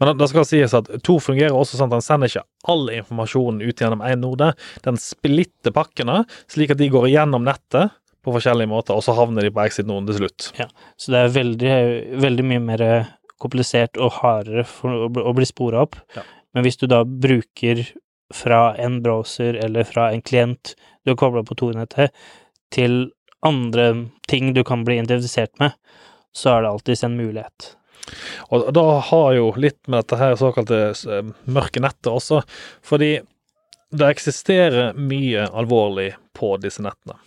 Men 0.00 0.18
det- 0.18 0.28
skal 0.30 0.44
sies 0.44 0.74
at 0.74 0.88
Tor 1.02 1.18
fungerer 1.20 1.54
også 1.54 1.76
sånn 1.76 1.90
at 1.90 1.98
den 1.98 2.06
sender 2.06 2.30
ikke 2.30 2.44
all 2.68 2.88
informasjonen 2.88 3.62
ut 3.62 3.76
gjennom 3.76 4.02
én 4.02 4.20
node. 4.20 4.54
Den 4.82 4.96
splitter 4.96 5.72
pakkene, 5.74 6.24
slik 6.48 6.70
at 6.70 6.78
de 6.78 6.88
går 6.88 7.08
igjennom 7.10 7.44
nettet 7.44 7.90
på 8.24 8.34
forskjellige 8.34 8.70
måter, 8.70 8.94
og 8.94 9.02
så 9.02 9.14
havner 9.14 9.42
de 9.42 9.50
på 9.50 9.62
exit-noden 9.66 10.06
til 10.06 10.20
slutt. 10.20 10.52
Ja, 10.58 10.66
Så 10.98 11.12
det 11.14 11.20
er 11.22 11.34
veldig, 11.42 12.20
veldig 12.20 12.44
mye 12.44 12.62
mer 12.62 13.08
komplisert 13.40 13.98
og 14.00 14.12
hardere 14.20 14.64
å 14.64 15.34
bli 15.34 15.44
spora 15.44 15.82
opp. 15.82 15.96
Ja. 16.16 16.22
Men 16.54 16.64
hvis 16.64 16.78
du 16.80 16.86
da 16.86 17.04
bruker 17.04 17.84
fra 18.32 18.74
en 18.82 19.02
browser 19.02 19.56
eller 19.62 19.84
fra 19.84 20.10
en 20.10 20.22
klient 20.22 20.74
du 21.04 21.12
har 21.12 21.16
kobla 21.20 21.44
på 21.46 21.54
Tor-nettet, 21.54 22.10
til 22.74 23.12
andre 23.46 24.08
ting 24.26 24.52
du 24.56 24.64
kan 24.64 24.84
bli 24.84 24.98
identifisert 24.98 25.52
med, 25.62 25.76
så 26.34 26.56
er 26.56 26.62
det 26.64 26.70
alltids 26.72 27.04
en 27.06 27.16
mulighet. 27.16 27.76
Og 28.50 28.68
da 28.74 28.84
har 29.08 29.32
jo 29.36 29.50
litt 29.58 29.78
med 29.88 30.04
dette 30.04 30.18
her 30.20 30.36
såkalte 30.38 30.80
eh, 30.92 31.32
mørke 31.50 31.82
nettet 31.82 32.10
også, 32.12 32.42
fordi 32.86 33.18
det 33.96 34.10
eksisterer 34.10 34.96
mye 34.98 35.46
alvorlig 35.56 36.12
på 36.36 36.54
disse 36.62 36.84
nettene. 36.84 37.18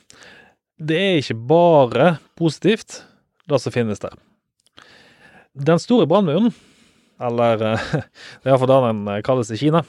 Det 0.79 0.97
er 0.99 1.19
ikke 1.19 1.39
bare 1.49 2.09
positivt, 2.39 3.03
det 3.49 3.59
som 3.59 3.75
finnes 3.75 4.01
der. 4.03 4.15
Den 5.59 5.81
store 5.81 6.07
brannmuren, 6.07 6.53
eller 7.19 7.65
eh, 7.73 7.87
det 8.39 8.47
er 8.47 8.53
iallfall 8.53 8.71
det 8.71 8.81
den 8.87 9.05
eh, 9.15 9.23
kalles 9.25 9.53
i 9.55 9.61
Kina, 9.61 9.85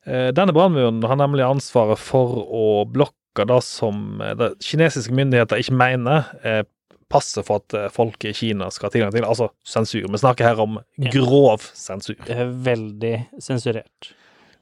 denne 0.00 0.54
brannmuren 0.56 1.02
har 1.04 1.18
nemlig 1.20 1.44
ansvaret 1.44 2.00
for 2.00 2.38
å 2.40 2.86
blokke 2.88 3.44
det 3.46 3.58
som 3.62 4.16
kinesiske 4.64 5.12
myndigheter 5.14 5.60
ikke 5.60 5.76
mener 5.76 6.30
er 6.40 6.64
passe 7.10 7.42
for 7.46 7.60
at 7.60 7.76
eh, 7.76 7.90
folk 7.92 8.24
i 8.28 8.34
Kina 8.36 8.70
skal 8.72 8.88
ha 8.88 8.94
tilgang 8.94 9.12
til, 9.14 9.26
altså 9.26 9.50
sensur. 9.66 10.06
Vi 10.06 10.22
snakker 10.22 10.52
her 10.52 10.62
om 10.62 10.78
grov 11.10 11.66
sensur. 11.74 12.18
Det 12.26 12.38
er 12.38 12.54
veldig 12.70 13.14
sensurert. 13.42 14.12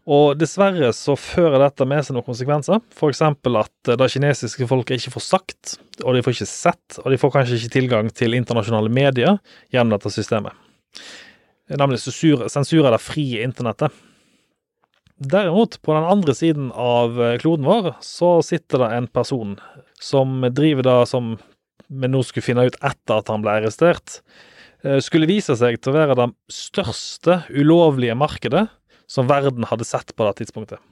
Og 0.08 0.38
dessverre 0.40 0.88
så 0.96 1.18
fører 1.20 1.60
dette 1.60 1.84
med 1.88 2.00
seg 2.04 2.16
noen 2.16 2.24
konsekvenser. 2.24 2.80
Eksempel 3.10 3.60
at 3.60 3.90
eh, 3.90 3.98
det 4.00 4.08
kinesiske 4.14 4.68
folket 4.70 5.02
ikke 5.02 5.18
får 5.18 5.26
sagt, 5.26 5.76
og 6.00 6.16
de 6.16 6.24
får 6.24 6.38
ikke 6.38 6.50
sett, 6.50 7.00
og 7.02 7.12
de 7.12 7.20
får 7.20 7.34
kanskje 7.34 7.60
ikke 7.60 7.74
tilgang 7.76 8.08
til 8.16 8.36
internasjonale 8.38 8.92
medier 8.92 9.36
gjennom 9.74 9.96
dette 9.96 10.12
systemet. 10.14 10.56
Nemlig 11.68 12.00
sensur, 12.00 12.86
av 12.86 12.94
det 12.94 13.02
frie 13.04 13.44
internettet. 13.44 13.92
derimot, 15.18 15.82
på 15.82 15.92
den 15.92 16.04
andre 16.04 16.34
siden 16.34 16.72
av 16.72 17.20
eh, 17.20 17.36
kloden 17.42 17.68
vår, 17.68 17.92
så 18.00 18.38
sitter 18.40 18.86
det 18.86 18.90
en 18.96 19.08
person 19.12 19.56
som 20.00 20.40
driver 20.54 20.86
da 20.86 20.98
som 21.06 21.36
vi 21.88 22.10
nå 22.10 22.22
skulle 22.26 22.44
finne 22.44 22.66
ut 22.68 22.78
etter 22.84 23.20
at 23.20 23.30
han 23.32 23.44
ble 23.44 23.58
arrestert, 23.58 24.20
eh, 24.84 25.00
skulle 25.04 25.28
vise 25.30 25.56
seg 25.58 25.80
til 25.80 25.92
å 25.92 25.98
være 25.98 26.18
det 26.18 26.28
største 26.52 27.42
ulovlige 27.50 28.16
markedet 28.18 28.68
som 29.08 29.28
verden 29.30 29.66
hadde 29.68 29.88
sett 29.88 30.12
på 30.14 30.26
det 30.28 30.36
tidspunktet. 30.42 30.82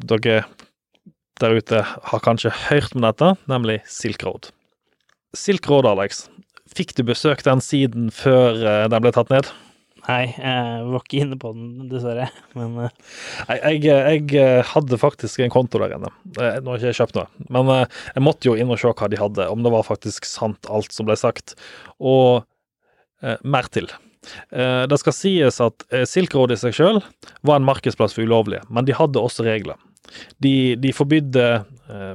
Dere 0.00 0.44
der 1.40 1.56
ute 1.56 1.80
har 1.84 2.20
kanskje 2.24 2.52
hørt 2.68 2.94
om 2.96 3.04
dette, 3.04 3.34
nemlig 3.48 3.80
Silk 3.88 4.24
Road. 4.26 4.50
Silk 5.36 5.68
Road, 5.70 5.86
Alex. 5.88 6.26
Fikk 6.70 6.92
du 6.98 7.04
besøkt 7.06 7.48
den 7.48 7.62
siden 7.64 8.10
før 8.14 8.60
eh, 8.60 8.86
den 8.90 9.02
ble 9.02 9.12
tatt 9.14 9.32
ned? 9.32 9.48
Nei, 10.10 10.26
jeg 10.34 10.84
var 10.90 11.04
ikke 11.04 11.22
inne 11.22 11.38
på 11.38 11.52
den, 11.54 11.70
dessverre. 11.90 12.26
Men 12.58 12.76
uh. 12.80 12.90
jeg, 13.46 13.80
jeg, 13.84 13.84
jeg 13.86 14.42
eh, 14.42 14.60
hadde 14.72 14.98
faktisk 15.00 15.42
en 15.44 15.52
konto 15.54 15.80
der 15.82 15.96
inne. 15.96 16.10
Eh, 16.34 16.58
Nå 16.58 16.74
har 16.74 16.80
ikke 16.80 16.90
jeg 16.90 16.98
kjøpt 17.00 17.18
noe, 17.20 17.46
men 17.54 17.72
eh, 17.76 17.98
jeg 18.16 18.26
måtte 18.26 18.50
jo 18.50 18.56
inn 18.58 18.72
og 18.72 18.80
se 18.80 18.90
hva 18.90 19.10
de 19.12 19.20
hadde, 19.20 19.48
om 19.52 19.66
det 19.66 19.74
var 19.74 19.86
faktisk 19.86 20.26
sant 20.28 20.70
alt 20.70 20.94
som 20.96 21.08
ble 21.08 21.18
sagt, 21.20 21.54
og 22.02 22.42
uh, 23.22 23.36
mer 23.44 23.70
til. 23.70 23.86
Uh, 24.52 24.84
det 24.90 24.98
skal 25.00 25.16
sies 25.16 25.60
at 25.64 25.86
eh, 25.94 26.04
Silk 26.08 26.34
Road 26.36 26.52
i 26.52 26.58
seg 26.60 26.74
sjøl 26.76 27.00
var 27.46 27.60
en 27.60 27.68
markedsplass 27.68 28.16
for 28.16 28.26
ulovlige, 28.26 28.66
men 28.68 28.88
de 28.88 28.96
hadde 28.96 29.22
også 29.22 29.46
regler. 29.46 29.78
De, 30.42 30.74
de 30.80 30.92
forbydde 30.96 31.46
eh, 31.56 32.14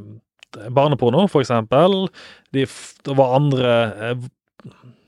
barneporno, 0.75 1.25
for 1.31 1.45
eksempel. 1.45 2.07
De, 2.55 2.65
det 3.05 3.17
var 3.17 3.37
andre 3.37 3.75
eh, 4.09 4.27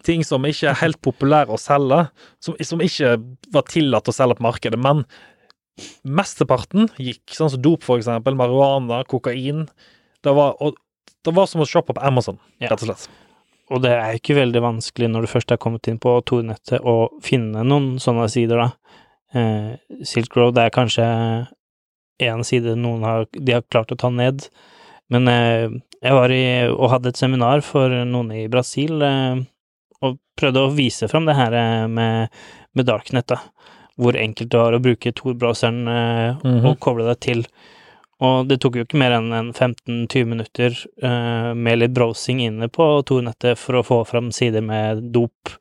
ting 0.08 0.24
som 0.26 0.46
ikke 0.48 0.72
er 0.72 0.80
helt 0.82 1.00
populære 1.06 1.54
å 1.54 1.60
selge, 1.62 2.06
som, 2.44 2.56
som 2.64 2.84
ikke 2.84 3.18
var 3.54 3.68
tillatt 3.70 4.08
å 4.08 4.16
selge 4.16 4.40
på 4.40 4.48
markedet, 4.48 4.80
men 4.80 5.04
mesteparten 6.08 6.90
gikk, 6.98 7.26
sånn 7.36 7.52
som 7.54 7.62
dop 7.62 7.86
for 7.86 8.00
eksempel, 8.02 8.38
marihuana, 8.40 9.04
kokain. 9.10 9.68
Det 10.26 10.34
var, 10.34 10.56
og, 10.64 10.78
det 11.26 11.34
var 11.38 11.50
som 11.50 11.62
å 11.64 11.70
shoppe 11.70 11.94
på 11.94 12.04
Amazon, 12.08 12.40
Ja. 12.60 12.72
rett 12.72 12.82
og 12.84 12.90
slett. 12.90 13.08
Og 13.70 13.82
det 13.84 13.92
er 13.92 14.16
ikke 14.16 14.38
veldig 14.38 14.62
vanskelig 14.64 15.10
når 15.12 15.26
du 15.26 15.28
først 15.28 15.52
er 15.52 15.60
kommet 15.60 15.88
inn 15.92 16.00
på 16.00 16.14
Tor-nettet 16.24 16.80
å 16.88 17.10
finne 17.22 17.66
noen 17.68 17.98
sånne 18.00 18.30
sider, 18.32 18.64
da. 18.64 18.98
Eh, 19.36 19.76
Silk 20.08 20.38
Road 20.40 20.58
er 20.58 20.72
kanskje 20.72 21.04
én 22.24 22.46
side 22.48 22.78
noen 22.80 23.04
har, 23.04 23.28
de 23.36 23.58
har 23.58 23.66
klart 23.68 23.92
å 23.92 24.00
ta 24.00 24.10
ned. 24.10 24.48
Men 25.12 25.28
eh, 25.28 25.68
jeg 26.02 26.16
var 26.16 26.32
i, 26.32 26.42
og 26.72 26.90
hadde 26.94 27.12
et 27.12 27.20
seminar 27.20 27.62
for 27.66 27.92
noen 28.08 28.32
i 28.32 28.48
Brasil, 28.52 29.02
eh, 29.04 29.44
og 30.06 30.20
prøvde 30.38 30.64
å 30.64 30.74
vise 30.76 31.10
fram 31.12 31.28
det 31.28 31.38
her 31.38 31.56
eh, 31.58 31.88
med, 31.90 32.34
med 32.78 32.90
Darknet, 32.90 33.28
da. 33.30 33.42
Hvor 33.98 34.18
enkelt 34.20 34.52
det 34.54 34.62
var 34.62 34.78
å 34.78 34.84
bruke 34.84 35.14
Tor-browseren 35.16 35.88
eh, 35.90 36.38
-hmm. 36.38 36.66
og 36.70 36.80
koble 36.80 37.08
det 37.08 37.20
til. 37.26 37.46
Og 38.26 38.48
det 38.50 38.58
tok 38.64 38.80
jo 38.80 38.86
ikke 38.86 38.98
mer 38.98 39.14
enn 39.14 39.52
15-20 39.52 40.24
minutter 40.26 40.78
uh, 41.04 41.54
med 41.54 41.84
litt 41.84 41.94
browsing 41.94 42.42
inne 42.48 42.70
på 42.74 42.86
Tor-nettet 43.06 43.60
for 43.62 43.78
å 43.78 43.86
få 43.86 44.00
fram 44.10 44.32
sider 44.34 44.64
med 44.66 45.04
dop. 45.14 45.52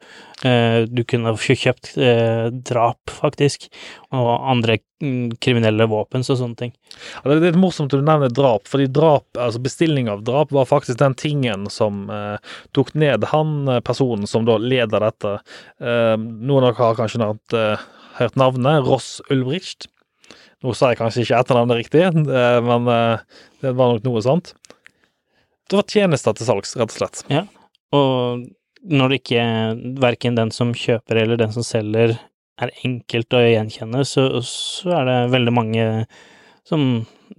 Uh, 0.40 0.88
du 0.88 1.02
kunne 1.08 1.34
kjøpt 1.36 1.90
uh, 2.00 2.48
drap, 2.48 3.12
faktisk, 3.12 3.66
og 4.08 4.30
andre 4.48 4.78
mm, 5.04 5.36
kriminelle 5.44 5.84
våpen 5.90 6.24
og 6.24 6.40
sånne 6.40 6.60
ting. 6.62 6.72
Ja, 7.18 7.26
det 7.28 7.36
er 7.36 7.44
litt 7.50 7.58
morsomt 7.60 7.92
at 7.92 8.00
du 8.00 8.08
nevner 8.08 8.32
drap, 8.32 8.64
fordi 8.72 8.88
drap, 8.88 9.28
altså 9.36 9.60
bestilling 9.60 10.08
av 10.12 10.24
drap 10.24 10.54
var 10.56 10.70
faktisk 10.70 11.02
den 11.02 11.16
tingen 11.18 11.68
som 11.72 12.06
tok 12.76 12.94
ned 12.96 13.26
han 13.34 13.68
personen 13.84 14.24
som 14.30 14.46
da 14.48 14.56
leder 14.60 15.04
dette. 15.04 15.34
Noen 15.80 16.64
av 16.64 16.72
dere 16.72 16.80
har 16.80 16.96
kanskje 17.02 17.28
hørt 18.16 18.40
navnet, 18.40 18.86
Ross 18.86 19.18
Ulbricht. 19.28 19.90
Nå 20.64 20.72
sa 20.72 20.90
jeg 20.90 21.00
kanskje 21.00 21.24
ikke 21.26 21.40
etternavnet 21.42 21.82
riktig, 21.82 22.04
eh, 22.06 22.60
men 22.64 22.88
eh, 22.88 23.42
det 23.62 23.74
var 23.76 23.92
nok 23.92 24.06
noe 24.06 24.22
sånt. 24.24 24.54
Det 25.68 25.76
var 25.76 25.90
tjenester 25.90 26.36
til 26.36 26.48
salgs, 26.48 26.76
rett 26.78 26.92
og 26.94 26.96
slett. 26.96 27.24
Ja, 27.32 27.42
Og 27.96 28.46
når 28.86 29.10
det 29.10 29.20
ikke 29.20 29.44
verken 30.00 30.38
den 30.38 30.52
som 30.54 30.72
kjøper 30.76 31.20
eller 31.22 31.40
den 31.40 31.52
som 31.52 31.66
selger 31.66 32.14
er 32.62 32.72
enkelt 32.86 33.34
å 33.36 33.42
gjenkjenne, 33.42 34.04
så, 34.08 34.28
så 34.46 34.94
er 35.00 35.08
det 35.10 35.16
veldig 35.34 35.52
mange 35.52 35.86
som 36.66 36.86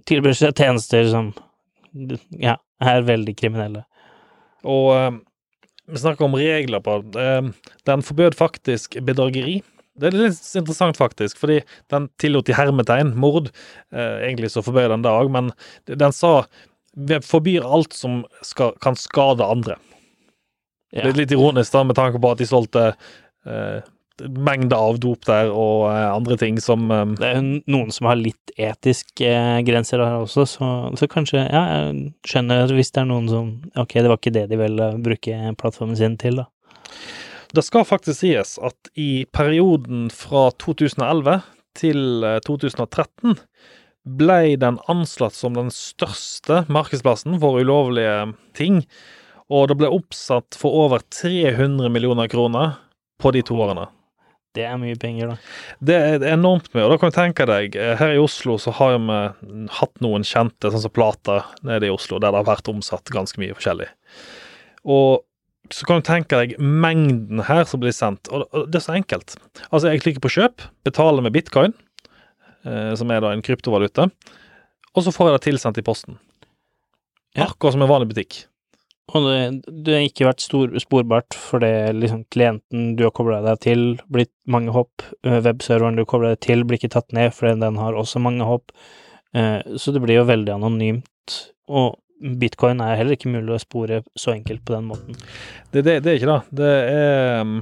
tilbyr 0.06 0.36
seg 0.36 0.54
tjenester 0.56 1.08
som 1.10 1.32
ja, 2.38 2.54
er 2.84 3.08
veldig 3.08 3.34
kriminelle. 3.40 3.82
Og 4.68 4.92
eh, 4.94 5.10
vi 5.88 6.04
snakker 6.04 6.28
om 6.28 6.38
regler 6.38 6.84
på 6.84 7.00
det. 7.16 7.26
Den 7.88 8.04
forbød 8.04 8.36
faktisk 8.38 8.98
bedrageri. 9.08 9.62
Det 9.98 10.10
er 10.10 10.16
litt 10.16 10.40
interessant, 10.60 10.98
faktisk, 11.00 11.38
fordi 11.40 11.60
den 11.92 12.08
tillot 12.22 12.50
i 12.50 12.56
hermetegn 12.56 13.14
mord. 13.18 13.50
Eh, 13.92 14.24
egentlig 14.28 14.52
så 14.54 14.64
forbød 14.64 14.92
den 14.94 15.06
det 15.06 15.12
òg, 15.12 15.30
men 15.34 15.52
den 15.88 16.14
sa 16.14 16.40
vi 16.98 17.20
forbyr 17.22 17.66
alt 17.66 17.94
som 17.94 18.22
skal, 18.42 18.72
kan 18.82 18.96
skade 18.98 19.44
andre. 19.44 19.76
Ja. 20.90 21.04
Det 21.04 21.12
er 21.12 21.20
litt 21.20 21.36
ironisk, 21.36 21.72
da, 21.74 21.84
med 21.86 21.98
tanke 21.98 22.20
på 22.22 22.32
at 22.32 22.40
de 22.40 22.48
solgte 22.48 22.84
eh, 22.88 23.86
mengder 24.26 24.76
av 24.76 24.98
dop 25.02 25.26
der 25.28 25.50
og 25.52 25.88
eh, 25.90 26.06
andre 26.10 26.38
ting 26.40 26.58
som 26.62 26.88
eh, 26.90 27.04
Det 27.20 27.28
er 27.28 27.42
noen 27.70 27.92
som 27.94 28.08
har 28.10 28.18
litt 28.18 28.54
etiske 28.58 29.28
eh, 29.28 29.60
grenser 29.66 30.02
her 30.02 30.24
også, 30.24 30.46
så, 30.48 30.70
så 30.98 31.10
kanskje 31.10 31.44
Ja, 31.44 31.62
jeg 31.76 32.12
skjønner 32.26 32.74
hvis 32.74 32.92
det 32.94 33.04
er 33.04 33.10
noen 33.12 33.30
som 33.30 33.52
Ok, 33.78 33.98
det 34.00 34.08
var 34.08 34.18
ikke 34.18 34.34
det 34.34 34.48
de 34.50 34.60
ville 34.60 34.90
bruke 35.04 35.54
plattformen 35.60 35.98
sin 35.98 36.18
til, 36.20 36.42
da. 36.42 36.48
Det 37.56 37.64
skal 37.64 37.86
faktisk 37.88 38.20
sies 38.20 38.56
at 38.60 38.90
i 38.98 39.24
perioden 39.32 40.08
fra 40.12 40.48
2011 40.60 41.40
til 41.78 42.24
eh, 42.26 42.40
2013 42.44 43.38
ble 44.18 44.56
den 44.60 44.78
anslått 44.88 45.36
som 45.36 45.56
den 45.56 45.70
største 45.72 46.62
markedsplassen 46.72 47.38
for 47.40 47.60
ulovlige 47.60 48.32
ting, 48.56 48.82
og 49.52 49.68
det 49.70 49.78
ble 49.80 49.90
oppsatt 49.92 50.56
for 50.60 50.76
over 50.86 51.04
300 51.12 51.88
millioner 51.92 52.28
kroner 52.28 52.76
på 53.20 53.32
de 53.36 53.42
to 53.44 53.56
årene. 53.60 53.88
Det 54.56 54.64
er 54.64 54.78
mye 54.80 54.96
penger, 54.98 55.32
da. 55.32 55.36
Det 55.84 55.96
er 55.96 56.24
enormt 56.32 56.70
mye, 56.72 56.86
og 56.86 56.94
da 56.94 56.98
kan 57.00 57.12
du 57.12 57.16
tenke 57.16 57.46
deg, 57.48 57.76
eh, 57.76 57.94
her 58.00 58.16
i 58.16 58.20
Oslo 58.20 58.58
så 58.60 58.74
har 58.76 58.96
vi 58.96 59.18
hatt 59.78 60.04
noen 60.04 60.26
kjente, 60.26 60.72
sånn 60.72 60.84
som 60.84 60.94
Plata 60.94 61.42
nede 61.64 61.88
i 61.88 61.94
Oslo, 61.94 62.20
der 62.20 62.32
det 62.32 62.42
har 62.42 62.48
vært 62.48 62.72
omsatt 62.72 63.12
ganske 63.14 63.40
mye 63.40 63.56
forskjellig. 63.56 63.88
Og 64.88 65.24
så 65.74 65.86
kan 65.88 66.00
du 66.00 66.06
tenke 66.08 66.38
deg 66.40 66.56
mengden 66.60 67.42
her 67.48 67.64
som 67.68 67.80
blir 67.82 67.94
sendt, 67.94 68.28
og 68.32 68.48
det 68.70 68.80
er 68.80 68.84
så 68.84 68.96
enkelt. 68.96 69.36
Altså, 69.70 69.90
jeg 69.92 70.02
klikker 70.04 70.24
på 70.24 70.32
kjøp, 70.36 70.64
betaler 70.88 71.24
med 71.24 71.34
bitcoin, 71.34 71.74
eh, 72.64 72.94
som 72.98 73.10
er 73.14 73.20
da 73.24 73.32
en 73.34 73.44
kryptovaluta, 73.44 74.08
og 74.94 75.04
så 75.04 75.12
får 75.14 75.28
jeg 75.30 75.36
det 75.38 75.44
tilsendt 75.48 75.80
i 75.80 75.86
posten. 75.86 76.18
Ja. 77.36 77.50
Akkurat 77.50 77.76
som 77.76 77.82
en 77.84 77.90
vanlig 77.90 78.10
butikk. 78.14 78.40
Og 79.16 79.24
det, 79.24 79.36
det 79.86 79.94
har 79.94 80.02
ikke 80.04 80.26
vært 80.26 80.42
stor, 80.44 80.72
sporbart 80.82 81.32
fordi 81.38 81.70
liksom 81.96 82.26
klienten 82.34 82.90
du 82.98 83.06
har 83.06 83.12
kobla 83.16 83.38
deg 83.46 83.60
til, 83.64 83.84
blitt 84.12 84.32
mange 84.50 84.74
hopp. 84.74 85.04
Eh, 85.24 85.38
Webserveren 85.46 85.96
du 85.96 86.04
kobler 86.08 86.34
deg 86.34 86.42
til, 86.44 86.64
blir 86.68 86.76
ikke 86.80 86.90
tatt 86.92 87.14
ned 87.16 87.32
fordi 87.36 87.54
den 87.62 87.78
har 87.80 87.96
også 87.96 88.20
mange 88.20 88.44
hopp. 88.48 88.74
Eh, 89.32 89.62
Så 89.80 89.94
det 89.94 90.02
blir 90.04 90.18
jo 90.20 90.26
veldig 90.28 90.52
anonymt. 90.58 91.38
Og 91.68 91.96
bitcoin 92.18 92.80
er 92.82 92.96
heller 92.98 93.16
ikke 93.16 93.30
mulig 93.32 93.54
å 93.54 93.62
spore 93.62 94.02
så 94.18 94.32
enkelt 94.34 94.64
på 94.66 94.74
den 94.74 94.86
måten. 94.90 95.18
Det, 95.72 95.82
det, 95.86 95.98
det 96.04 96.12
er 96.12 96.18
ikke 96.20 96.30
det. 96.32 96.40
Det 96.60 96.70
er 96.92 97.40
um, 97.44 97.58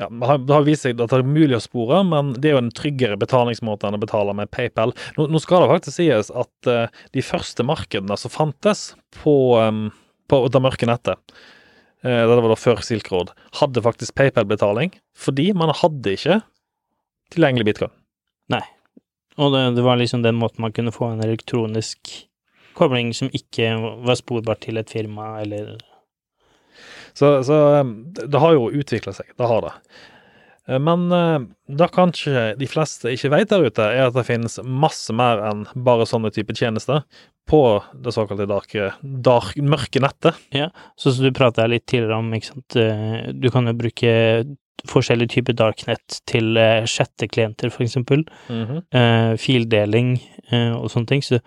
ja, 0.00 0.08
Det 0.10 0.54
har- 0.54 0.64
vist 0.66 0.82
seg 0.86 0.98
at 1.00 1.12
det 1.12 1.18
er 1.20 1.26
mulig 1.28 1.54
å 1.58 1.62
spore, 1.62 2.00
men 2.08 2.32
det 2.34 2.50
er 2.50 2.56
jo 2.56 2.62
en 2.64 2.72
tryggere 2.74 3.18
betalingsmåte 3.20 3.86
enn 3.86 3.98
å 3.98 4.02
betale 4.02 4.34
med 4.34 4.50
PayPal. 4.54 4.94
Nå, 5.18 5.28
nå 5.30 5.42
skal 5.42 5.62
det 5.64 5.72
faktisk 5.74 5.98
sies 6.00 6.32
at 6.34 6.70
uh, 6.70 6.86
de 7.14 7.22
første 7.22 7.66
markedene 7.66 8.16
som 8.18 8.32
fantes 8.32 8.94
på, 9.20 9.36
um, 9.60 9.86
på 10.30 10.40
det 10.50 10.64
mørke 10.64 10.88
nettet, 10.90 11.20
uh, 12.02 12.22
det 12.24 12.32
var 12.32 12.48
da 12.50 12.58
før 12.58 12.82
Silk 12.82 13.12
Road, 13.14 13.30
hadde 13.60 13.84
faktisk 13.84 14.16
PayPal-betaling, 14.18 14.96
fordi 15.14 15.52
man 15.54 15.70
hadde 15.78 16.16
ikke 16.16 16.40
tilgjengelig 17.34 17.68
bitcoin. 17.70 17.94
Nei, 18.52 18.64
Og 19.40 19.54
det, 19.54 19.62
det 19.78 19.82
var 19.86 19.96
liksom 19.98 20.22
den 20.22 20.36
måten 20.38 20.62
man 20.62 20.72
kunne 20.74 20.92
få 20.94 21.12
en 21.12 21.22
elektronisk 21.24 22.10
kobling 22.76 23.12
som 23.16 23.30
ikke 23.34 23.72
var 24.06 24.18
sporbar 24.20 24.58
til 24.62 24.80
et 24.80 24.90
firma, 24.90 25.40
eller 25.42 25.76
Så, 27.14 27.44
så 27.46 27.80
um, 27.80 27.94
det 28.12 28.40
har 28.42 28.56
jo 28.56 28.72
utvikla 28.74 29.12
seg, 29.14 29.28
det 29.38 29.46
har 29.46 29.60
det. 29.62 29.72
Eh, 30.68 30.78
Men 30.82 31.08
da 31.10 31.38
det 31.68 31.92
kanskje 31.94 32.56
de 32.58 32.66
fleste 32.66 33.12
ikke 33.14 33.30
vet 33.36 33.52
der 33.52 33.68
ute, 33.68 33.86
er 33.86 34.08
at 34.08 34.16
det 34.16 34.26
finnes 34.26 34.58
masse 34.64 35.14
mer 35.14 35.42
enn 35.50 35.62
bare 35.86 36.08
sånne 36.10 36.32
type 36.34 36.56
tjenester 36.58 37.04
på 37.46 37.60
det 38.02 38.14
såkalte 38.16 38.48
dark, 38.48 38.74
dark, 39.02 39.54
mørke 39.60 40.00
nettet. 40.00 40.34
Sånn 40.96 41.14
som 41.14 41.24
du 41.26 41.30
prata 41.36 41.68
litt 41.68 41.86
tidligere 41.86 42.18
om, 42.18 42.32
ikke 42.34 42.50
sant. 42.50 42.76
Eh, 42.80 43.32
Du 43.36 43.50
kan 43.52 43.68
jo 43.68 43.76
bruke 43.78 44.12
forskjellige 44.90 45.36
typer 45.38 45.54
darknet 45.56 46.18
til 46.28 46.58
chatteklienter, 46.90 47.70
for 47.70 47.84
eksempel. 47.84 48.24
-hmm. 48.48 49.38
fildeling 49.38 50.18
eh, 50.50 50.72
og 50.72 50.90
sånne 50.90 51.06
ting. 51.06 51.22
Så 51.22 51.38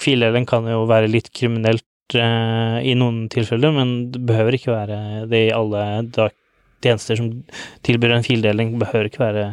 fildeling 0.00 0.46
kan 0.48 0.66
jo 0.70 0.84
være 0.90 1.10
litt 1.10 1.32
kriminelt 1.34 2.16
eh, 2.16 2.78
i 2.88 2.94
noen 2.98 3.26
tilfeller, 3.32 3.74
men 3.74 3.96
det 4.14 4.22
behøver 4.28 4.58
ikke 4.58 4.74
være 4.74 5.00
det 5.30 5.46
i 5.48 5.56
alle 5.56 5.84
dag 6.14 6.38
tjenester 6.82 7.18
som 7.18 7.28
tilbyr 7.86 8.16
en 8.16 8.26
fildeling, 8.26 8.74
behøver 8.80 9.06
ikke 9.08 9.22
være 9.22 9.44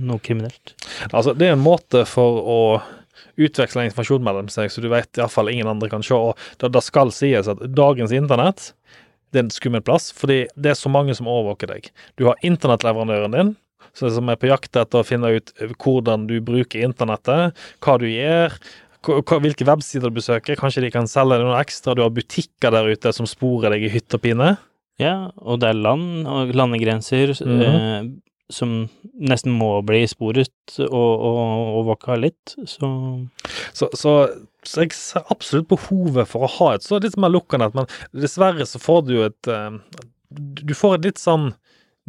noe 0.00 0.22
kriminelt. 0.24 0.72
Altså, 1.10 1.34
det 1.36 1.50
er 1.50 1.56
en 1.56 1.64
måte 1.64 2.04
for 2.08 2.40
å 2.40 2.60
utveksle 3.38 3.84
informasjon 3.86 4.24
mellom 4.24 4.48
seg, 4.52 4.70
så 4.72 4.82
du 4.82 4.88
vet 4.90 5.20
iallfall 5.20 5.50
ingen 5.52 5.68
andre 5.70 5.90
kan 5.92 6.04
se. 6.04 6.16
Og 6.16 6.38
det, 6.60 6.72
det 6.74 6.84
skal 6.86 7.12
sies 7.14 7.50
at 7.50 7.62
dagens 7.76 8.14
internett 8.16 8.72
det 9.28 9.42
er 9.42 9.44
en 9.44 9.52
skummel 9.52 9.84
plass, 9.84 10.08
fordi 10.16 10.46
det 10.56 10.72
er 10.72 10.78
så 10.78 10.88
mange 10.88 11.12
som 11.16 11.28
overvåker 11.28 11.68
deg. 11.68 11.90
Du 12.16 12.24
har 12.30 12.38
internettleverandøren 12.46 13.34
din, 13.34 13.54
som 13.98 14.30
er 14.30 14.38
på 14.40 14.48
jakt 14.48 14.76
etter 14.78 15.02
å 15.02 15.06
finne 15.06 15.34
ut 15.36 15.52
hvordan 15.82 16.24
du 16.30 16.38
bruker 16.44 16.84
internettet, 16.86 17.58
hva 17.84 17.96
du 18.00 18.06
gjør, 18.08 18.56
hvilke 19.06 19.66
websider 19.68 20.10
du 20.10 20.18
besøker. 20.18 20.58
Kanskje 20.58 20.82
de 20.86 20.92
kan 20.94 21.06
selge 21.10 21.38
deg 21.38 21.46
noe 21.46 21.60
ekstra. 21.60 21.94
Du 21.94 22.02
har 22.02 22.14
butikker 22.14 22.74
der 22.74 22.88
ute 22.90 23.12
som 23.14 23.28
sporer 23.28 23.74
deg 23.74 23.86
i 23.86 23.92
hytt 23.92 24.14
og 24.16 24.24
pine. 24.24 24.56
Ja, 24.98 25.30
og 25.38 25.60
det 25.62 25.70
er 25.70 25.78
land 25.78 26.26
og 26.26 26.54
landegrenser 26.54 27.30
mm 27.38 27.60
-hmm. 27.60 27.62
eh, 27.62 28.08
som 28.50 28.88
nesten 29.14 29.52
må 29.52 29.82
bli 29.82 30.06
sporet 30.06 30.50
og, 30.78 30.88
og 30.90 31.38
overvåka 31.78 32.16
litt, 32.16 32.56
så 32.66 32.88
så, 33.72 33.88
så 33.94 34.28
så 34.68 34.84
jeg 34.84 34.92
ser 34.96 35.24
absolutt 35.32 35.68
behovet 35.70 36.28
for 36.28 36.44
å 36.44 36.52
ha 36.58 36.74
et 36.74 36.82
så 36.82 36.98
litt 36.98 37.16
mer 37.20 37.32
lukka 37.32 37.60
nett, 37.60 37.76
men 37.76 37.86
dessverre 38.12 38.66
så 38.66 38.80
får 38.82 39.02
du 39.06 39.14
jo 39.14 39.24
et 39.28 39.50
uh, 39.52 39.78
Du 40.28 40.74
får 40.76 40.98
et 40.98 41.04
litt 41.08 41.18
sånn 41.22 41.54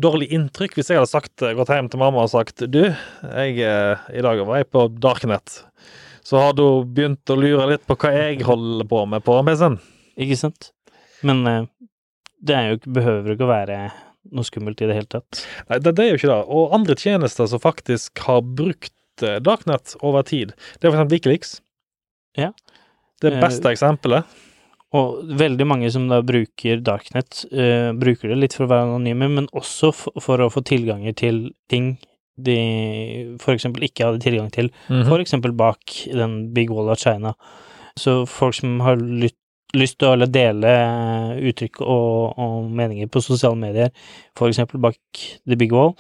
dårlig 0.02 0.30
inntrykk 0.36 0.76
hvis 0.76 0.90
jeg 0.90 1.00
hadde 1.00 1.12
sagt, 1.12 1.40
gått 1.40 1.72
hjem 1.72 1.90
til 1.92 2.02
mamma 2.02 2.26
og 2.26 2.34
sagt 2.34 2.66
Du, 2.72 2.82
jeg 2.90 3.60
uh, 3.64 4.02
i 4.12 4.24
dag 4.26 4.42
var 4.48 4.62
jeg 4.62 4.72
på 4.74 4.88
Darknet 5.00 5.62
så 6.26 6.42
har 6.44 6.54
du 6.58 6.66
begynt 6.86 7.32
å 7.32 7.38
lure 7.40 7.68
litt 7.72 7.86
på 7.88 7.98
hva 8.00 8.12
jeg 8.16 8.44
holder 8.48 8.88
på 8.90 9.06
med 9.10 9.24
på 9.26 9.38
PC-en. 9.48 9.80
Ikke 10.20 10.38
sant. 10.40 10.72
Men 11.26 11.42
uh, 11.48 11.64
det 12.40 12.56
er 12.56 12.70
jo, 12.72 12.80
behøver 13.00 13.36
ikke 13.36 13.48
å 13.48 13.52
være 13.52 13.80
noe 14.36 14.48
skummelt 14.48 14.82
i 14.84 14.90
det 14.90 14.98
hele 14.98 15.12
tatt. 15.12 15.44
Nei, 15.70 15.80
det, 15.84 15.96
det 15.98 16.06
er 16.06 16.12
jo 16.14 16.20
ikke 16.20 16.32
det. 16.32 16.42
Og 16.56 16.76
andre 16.76 16.98
tjenester 17.00 17.50
som 17.50 17.64
faktisk 17.64 18.24
har 18.28 18.44
brukt 18.44 19.26
uh, 19.26 19.40
Darknet 19.44 19.96
over 20.00 20.28
tid, 20.28 20.54
det 20.78 20.88
er 20.88 20.92
for 20.92 21.00
eksempel 21.00 21.18
Wikileaks. 21.18 21.58
Ja. 22.40 22.54
Det 23.24 23.34
beste 23.40 23.68
uh, 23.68 23.74
eksempelet. 23.74 24.38
Og 24.96 25.20
veldig 25.38 25.68
mange 25.70 25.90
som 25.94 26.08
da 26.10 26.18
bruker 26.26 26.80
Darknet, 26.82 27.44
bruker 28.02 28.32
det 28.32 28.38
litt 28.40 28.56
for 28.58 28.66
å 28.66 28.72
være 28.72 28.88
anonyme, 28.88 29.28
men 29.36 29.50
også 29.54 29.92
for, 29.94 30.24
for 30.26 30.42
å 30.42 30.48
få 30.50 30.64
tilganger 30.66 31.14
til 31.14 31.44
ting 31.70 31.92
de 32.46 32.58
eksempel 33.56 33.88
ikke 33.88 34.08
hadde 34.08 34.24
tilgang 34.24 34.52
til, 34.52 34.72
mm 34.88 35.04
-hmm. 35.04 35.22
eksempel 35.22 35.52
bak 35.52 35.80
den 36.12 36.54
Big 36.54 36.70
Wall 36.70 36.90
of 36.90 37.00
China. 37.00 37.34
Så 37.96 38.26
folk 38.26 38.56
som 38.56 38.80
har 38.80 38.96
lytt, 38.96 39.36
lyst 39.74 40.00
til 40.00 40.08
å 40.08 40.26
dele 40.26 40.72
uttrykk 41.50 41.82
og, 41.82 42.40
og, 42.40 42.72
meninger 42.72 43.08
på 43.08 43.22
sosiale 43.22 43.56
medier, 43.56 43.92
eksempel 44.50 44.80
bak 44.80 44.98
The 45.48 45.56
Big 45.56 45.72
Wall, 45.72 45.94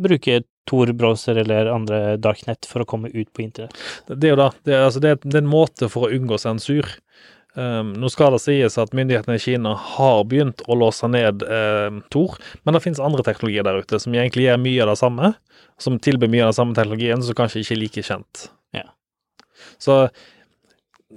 bruker 0.00 0.42
Tor 0.70 0.92
browser 0.92 1.36
eller 1.40 1.66
andre 1.66 2.16
darknet 2.16 2.66
for 2.68 2.82
å 2.82 2.86
komme 2.86 3.08
ut 3.08 3.32
på 3.32 3.42
internett. 3.42 3.74
Det 4.06 4.28
er 4.28 4.34
jo 4.34 4.36
da, 4.36 4.50
det 4.62 4.74
er, 4.74 4.84
altså 4.84 5.00
det 5.02 5.10
er, 5.10 5.16
det 5.24 5.34
er 5.34 5.42
en 5.42 5.50
måte 5.50 5.88
for 5.90 6.06
å 6.06 6.12
unngå 6.14 6.38
sensur. 6.38 6.86
Um, 7.58 7.94
nå 7.98 8.06
skal 8.12 8.36
det 8.36 8.42
sies 8.44 8.76
at 8.78 8.92
myndighetene 8.94 9.34
i 9.34 9.42
Kina 9.42 9.72
har 9.96 10.20
begynt 10.30 10.62
å 10.70 10.76
låse 10.78 11.08
ned 11.10 11.42
uh, 11.42 11.90
Tor, 12.14 12.36
men 12.62 12.76
det 12.76 12.82
finnes 12.84 13.02
andre 13.02 13.24
teknologier 13.26 13.66
der 13.66 13.80
ute 13.82 13.98
som 13.98 14.14
egentlig 14.14 14.46
gjør 14.46 14.60
mye 14.62 14.84
av 14.84 14.92
det 14.92 14.98
samme, 15.00 15.32
som 15.82 15.98
tilbyr 15.98 16.30
mye 16.30 16.44
av 16.46 16.52
den 16.52 16.58
samme 16.60 16.78
teknologien, 16.78 17.24
som 17.26 17.38
kanskje 17.38 17.64
ikke 17.64 17.74
er 17.74 17.82
like 17.82 18.04
kjent. 18.06 18.44
Ja. 18.76 18.86
Så 19.82 20.02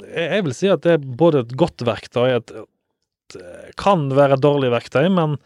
jeg 0.10 0.46
vil 0.48 0.56
si 0.58 0.72
at 0.74 0.82
det 0.86 0.98
er 0.98 1.04
både 1.22 1.44
et 1.44 1.54
godt 1.60 1.86
verktøy, 1.86 2.32
et, 2.34 2.56
et 3.38 3.78
kan 3.78 4.08
være 4.14 4.40
et 4.40 4.46
dårlig 4.46 4.74
verktøy, 4.74 5.06
men 5.14 5.38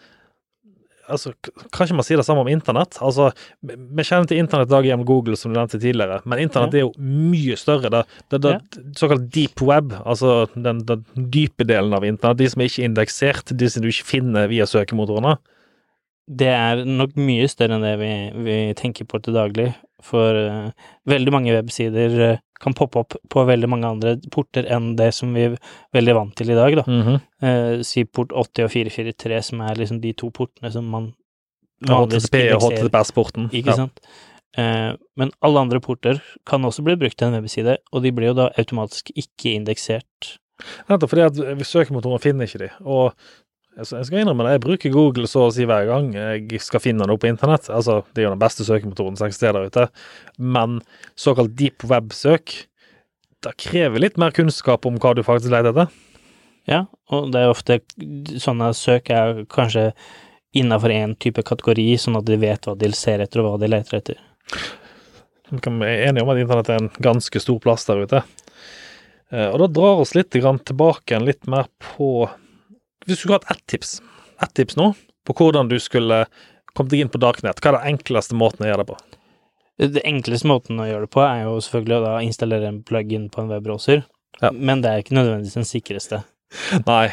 altså, 1.08 1.34
Kan 1.72 1.88
ikke 1.88 1.98
man 1.98 2.06
si 2.08 2.18
det 2.20 2.26
samme 2.28 2.44
om 2.44 2.52
internett? 2.52 3.00
Altså, 3.04 3.32
Vi 3.62 4.06
kjenner 4.06 4.30
til 4.30 4.42
internett 4.42 4.70
i 4.70 4.76
dag 4.76 4.88
gjennom 4.88 5.08
Google, 5.08 5.38
som 5.40 5.52
du 5.52 5.58
nevnte 5.58 5.80
tidligere, 5.82 6.22
men 6.26 6.44
internett 6.44 6.76
ja. 6.76 6.84
er 6.84 6.88
jo 6.88 6.94
mye 7.34 7.58
større. 7.60 7.92
Det, 7.94 8.04
det, 8.32 8.42
det 8.46 8.56
ja. 8.56 8.86
Såkalt 9.00 9.28
deep 9.34 9.64
web, 9.66 9.96
altså 10.04 10.48
den, 10.56 10.84
den, 10.88 11.06
dype 11.16 11.68
delen 11.68 11.96
av 11.96 12.06
internett, 12.08 12.42
de 12.42 12.50
som 12.52 12.64
er 12.64 12.72
ikke 12.72 12.88
indeksert, 12.88 13.54
de 13.58 13.72
som 13.72 13.84
du 13.84 13.92
ikke 13.92 14.12
finner 14.12 14.52
via 14.52 14.68
søkemotorene. 14.70 15.38
Det 16.28 16.50
er 16.52 16.84
nok 16.84 17.16
mye 17.20 17.48
større 17.48 17.78
enn 17.78 17.86
det 17.88 17.96
vi, 18.02 18.14
vi 18.44 18.58
tenker 18.80 19.08
på 19.08 19.22
til 19.24 19.38
daglig, 19.38 19.72
for 20.04 20.38
uh, 20.38 20.70
veldig 21.10 21.34
mange 21.34 21.56
websider 21.56 22.16
uh, 22.22 22.40
kan 22.62 22.76
poppe 22.78 23.02
opp 23.02 23.18
på 23.30 23.44
veldig 23.46 23.70
mange 23.70 23.90
andre 23.90 24.16
porter 24.34 24.68
enn 24.74 24.96
det 24.98 25.12
som 25.18 25.34
vi 25.34 25.48
er 25.48 25.58
veldig 25.96 26.16
vant 26.18 26.36
til 26.38 26.52
i 26.54 26.58
dag, 26.58 26.78
da. 26.80 26.86
Mm 26.88 27.02
-hmm. 27.04 27.20
uh, 27.44 27.84
si 27.84 28.04
port 28.06 28.32
80 28.32 28.64
og 28.64 28.72
443, 28.72 29.42
som 29.42 29.62
er 29.62 29.76
liksom 29.76 30.02
de 30.02 30.14
to 30.14 30.30
portene 30.30 30.72
som 30.72 30.86
man 30.86 31.14
HTTP 31.82 32.54
og 32.56 32.62
HTTPS-porten. 32.72 33.50
Ikke 33.54 33.70
ja. 33.70 33.76
sant. 33.76 34.00
Men 35.16 35.32
alle 35.42 35.60
andre 35.60 35.80
porter 35.80 36.24
kan 36.46 36.66
også 36.66 36.82
bli 36.82 36.96
brukt 36.96 37.18
til 37.18 37.28
en 37.28 37.34
webside, 37.34 37.78
og 37.92 38.02
de 38.02 38.12
blir 38.12 38.28
jo 38.28 38.34
da 38.34 38.50
automatisk 38.58 39.12
ikke 39.16 39.54
indeksert. 39.54 40.40
Nettopp 40.90 41.10
fordi 41.10 41.22
at 41.22 41.68
søkemotoren 41.68 42.20
finner 42.20 42.46
ikke 42.46 42.64
de, 42.64 42.70
og 42.82 43.14
jeg 43.78 44.08
skal 44.08 44.22
innrømme 44.24 44.46
det, 44.48 44.56
jeg 44.56 44.64
bruker 44.64 44.94
Google 44.94 45.30
så 45.30 45.46
å 45.46 45.52
si 45.54 45.66
hver 45.70 45.86
gang 45.90 46.10
jeg 46.16 46.62
skal 46.66 46.82
finne 46.82 47.06
noe 47.06 47.20
på 47.22 47.30
internett. 47.30 47.70
Altså, 47.70 48.00
det 48.14 48.24
er 48.24 48.28
jo 48.28 48.34
den 48.34 48.42
beste 48.42 48.66
søkemotoren 48.66 49.20
som 49.20 49.28
eksisterer 49.28 49.60
der 49.60 49.70
ute. 49.70 49.86
Men 50.42 50.80
såkalt 51.20 51.54
deep 51.60 51.86
web-søk, 51.86 52.56
det 53.46 53.54
krever 53.62 54.02
litt 54.02 54.18
mer 54.18 54.34
kunnskap 54.34 54.88
om 54.90 54.98
hva 55.02 55.14
du 55.14 55.22
faktisk 55.26 55.54
leter 55.54 55.76
etter. 55.76 55.94
Ja, 56.68 56.82
og 57.14 57.30
det 57.32 57.44
er 57.44 57.54
ofte 57.54 57.78
sånne 58.42 58.72
søk 58.76 59.12
er 59.14 59.44
kanskje 59.54 59.92
innafor 60.58 60.92
én 60.92 61.14
type 61.22 61.46
kategori, 61.46 61.86
sånn 62.02 62.18
at 62.20 62.26
de 62.28 62.40
vet 62.42 62.66
hva 62.66 62.74
de 62.80 62.90
ser 62.98 63.22
etter, 63.24 63.44
og 63.44 63.54
hva 63.54 63.62
de 63.62 63.70
leter 63.72 64.00
etter. 64.00 64.26
Vi 65.54 65.62
kan 65.64 65.78
være 65.80 66.10
enige 66.10 66.26
om 66.26 66.34
at 66.34 66.42
internett 66.42 66.74
er 66.74 66.82
en 66.82 66.90
ganske 67.04 67.40
stor 67.40 67.62
plass 67.64 67.86
der 67.88 68.02
ute. 68.04 68.26
Eh, 69.32 69.48
og 69.48 69.62
da 69.62 69.70
drar 69.72 70.02
oss 70.02 70.16
litt 70.18 70.34
tilbake 70.34 71.22
litt 71.24 71.48
mer 71.48 71.70
på 71.94 72.28
hvis 73.08 73.16
du 73.16 73.24
skulle 73.24 73.40
hatt 73.40 73.52
ett 73.56 73.64
tips, 73.72 74.02
ett 74.44 74.54
tips 74.60 74.76
nå, 74.76 74.92
på 75.28 75.36
hvordan 75.40 75.72
du 75.72 75.78
skulle 75.80 76.26
kommet 76.76 76.92
deg 76.92 77.06
inn 77.06 77.12
på 77.12 77.22
Darknet, 77.24 77.62
hva 77.64 77.72
er 77.72 77.80
den 77.80 77.96
enkleste 77.96 78.36
måten 78.38 78.66
å 78.66 78.70
gjøre 78.70 78.84
det 78.84 78.92
på? 78.92 78.98
Det 79.98 80.04
enkleste 80.10 80.50
måten 80.50 80.82
å 80.82 80.88
gjøre 80.90 81.06
det 81.06 81.14
på 81.14 81.22
er 81.24 81.46
jo 81.46 81.60
selvfølgelig 81.64 81.98
å 82.00 82.04
da 82.04 82.18
installere 82.26 82.70
en 82.70 82.82
plug-in 82.86 83.30
på 83.34 83.44
en 83.44 83.54
webbrowser, 83.54 84.04
ja. 84.42 84.52
men 84.52 84.84
det 84.84 84.92
er 84.92 85.06
ikke 85.06 85.18
nødvendigvis 85.18 85.58
den 85.58 85.70
sikreste. 85.70 86.22
Nei. 86.90 87.08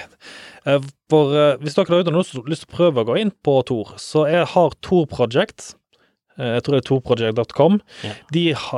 Eh, 0.67 0.91
for 1.13 1.33
uh, 1.35 1.55
hvis 1.63 1.77
dere 1.77 1.91
der 1.91 2.05
ute 2.05 2.15
har 2.15 2.51
lyst 2.51 2.67
til 2.67 2.73
å 2.73 2.77
prøve 2.77 3.05
å 3.05 3.09
gå 3.13 3.19
inn 3.21 3.33
på 3.45 3.59
Tor, 3.69 3.95
så 4.01 4.27
jeg 4.31 4.51
har 4.55 4.79
Tor 4.85 5.09
Project. 5.11 5.75
Jeg 6.35 6.65
tror 6.67 6.75
det 6.75 6.81
er 6.81 6.87
torproject.com, 6.89 7.77
ja. 8.03 8.15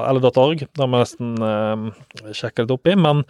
eller 0.03 0.27
.org. 0.29 0.67
det 0.67 0.87
må 0.93 0.99
jeg 0.99 1.07
nesten 1.07 1.31
uh, 1.41 2.35
sjekke 2.37 2.67
litt 2.67 2.75
oppi. 2.75 2.93
Men 3.01 3.23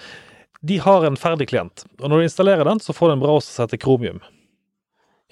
de 0.67 0.79
har 0.83 1.05
en 1.07 1.19
ferdig 1.21 1.51
klient, 1.53 1.85
og 2.01 2.09
når 2.11 2.19
du 2.23 2.29
installerer 2.29 2.69
den, 2.69 2.81
så 2.83 2.95
får 2.97 3.13
du 3.13 3.17
en 3.17 3.23
browser 3.23 3.53
som 3.53 3.67
heter 3.67 3.83
Chromium. 3.83 4.23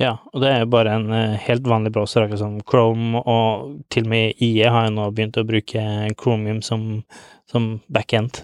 Ja, 0.01 0.17
og 0.33 0.43
det 0.43 0.49
er 0.51 0.65
jo 0.65 0.73
bare 0.73 0.91
en 0.97 1.07
uh, 1.15 1.37
helt 1.39 1.69
vanlig 1.71 1.93
browser, 1.95 2.25
akkurat 2.25 2.41
som 2.41 2.57
Chrome, 2.67 3.21
og 3.21 3.77
til 3.95 4.09
og 4.09 4.11
med 4.11 4.43
IE 4.43 4.67
har 4.67 4.89
jo 4.89 4.97
nå 4.97 5.07
begynt 5.15 5.39
å 5.39 5.47
bruke 5.47 5.85
Chromium 6.19 6.59
som, 6.67 7.05
som 7.51 7.69
backend. 7.95 8.41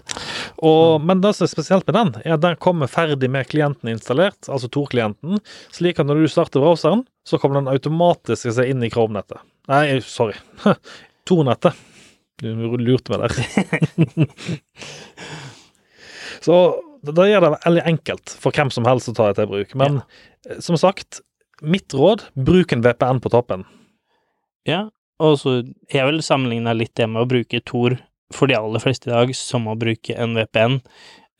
Og, 0.63 1.03
men 1.03 1.19
det 1.23 1.33
som 1.35 1.47
er 1.47 1.51
spesielt 1.51 1.87
med 1.89 1.97
den, 1.97 2.13
er 2.23 2.37
at 2.37 2.45
den 2.45 2.55
kommer 2.63 2.91
ferdig 2.91 3.27
med 3.35 3.51
klienten 3.51 3.91
installert, 3.91 4.39
altså 4.47 4.71
Tor-klienten, 4.71 5.43
slik 5.75 5.99
at 5.99 6.07
når 6.07 6.23
du 6.23 6.31
starter 6.31 6.63
browseren, 6.63 7.03
så 7.27 7.39
kommer 7.41 7.59
den 7.59 7.71
automatisk 7.73 8.47
seg 8.47 8.71
inn 8.71 8.87
i 8.87 8.91
Chrome-nettet. 8.93 9.43
Nei, 9.71 9.85
sorry. 10.07 10.39
Tor-nettet. 11.27 11.87
Du 12.41 12.47
lurte 12.79 13.11
meg 13.11 13.27
der. 13.27 14.31
Så 16.41 16.57
da 17.05 17.25
gjør 17.25 17.45
det 17.45 17.51
veldig 17.65 17.83
enkelt 17.89 18.33
for 18.41 18.55
hvem 18.55 18.71
som 18.73 18.87
helst 18.89 19.09
å 19.11 19.15
ta 19.17 19.29
dette 19.29 19.45
i 19.47 19.51
bruk. 19.51 19.75
Men 19.79 20.01
ja. 20.01 20.07
Eh, 20.49 20.59
som 20.63 20.77
sagt, 20.79 21.21
mitt 21.61 21.93
råd, 21.93 22.25
bruk 22.33 22.73
en 22.73 22.83
VPN 22.85 23.21
på 23.21 23.29
toppen. 23.33 23.65
Ja, 24.65 24.87
og 25.21 25.37
så 25.41 25.59
jeg 25.93 26.05
vil 26.07 26.21
sammenligne 26.25 26.73
litt 26.77 26.95
det 26.97 27.07
med 27.09 27.23
å 27.23 27.29
bruke 27.29 27.61
Tor 27.65 27.97
for 28.33 28.49
de 28.49 28.55
aller 28.57 28.81
fleste 28.81 29.09
i 29.09 29.13
dag 29.13 29.33
som 29.37 29.67
å 29.69 29.77
bruke 29.77 30.15
en 30.17 30.37
VPN. 30.37 30.79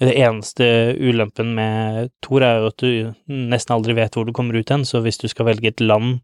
Det 0.02 0.14
eneste 0.18 0.66
ulempen 0.98 1.54
med 1.58 2.12
Tor 2.26 2.46
er 2.46 2.60
jo 2.60 2.70
at 2.72 2.82
du 2.82 2.92
nesten 3.30 3.76
aldri 3.76 3.96
vet 3.98 4.18
hvor 4.18 4.26
du 4.28 4.34
kommer 4.36 4.58
ut 4.58 4.74
hen, 4.74 4.86
så 4.86 5.02
hvis 5.06 5.22
du 5.22 5.28
skal 5.32 5.48
velge 5.50 5.70
et 5.72 5.84
land 5.84 6.22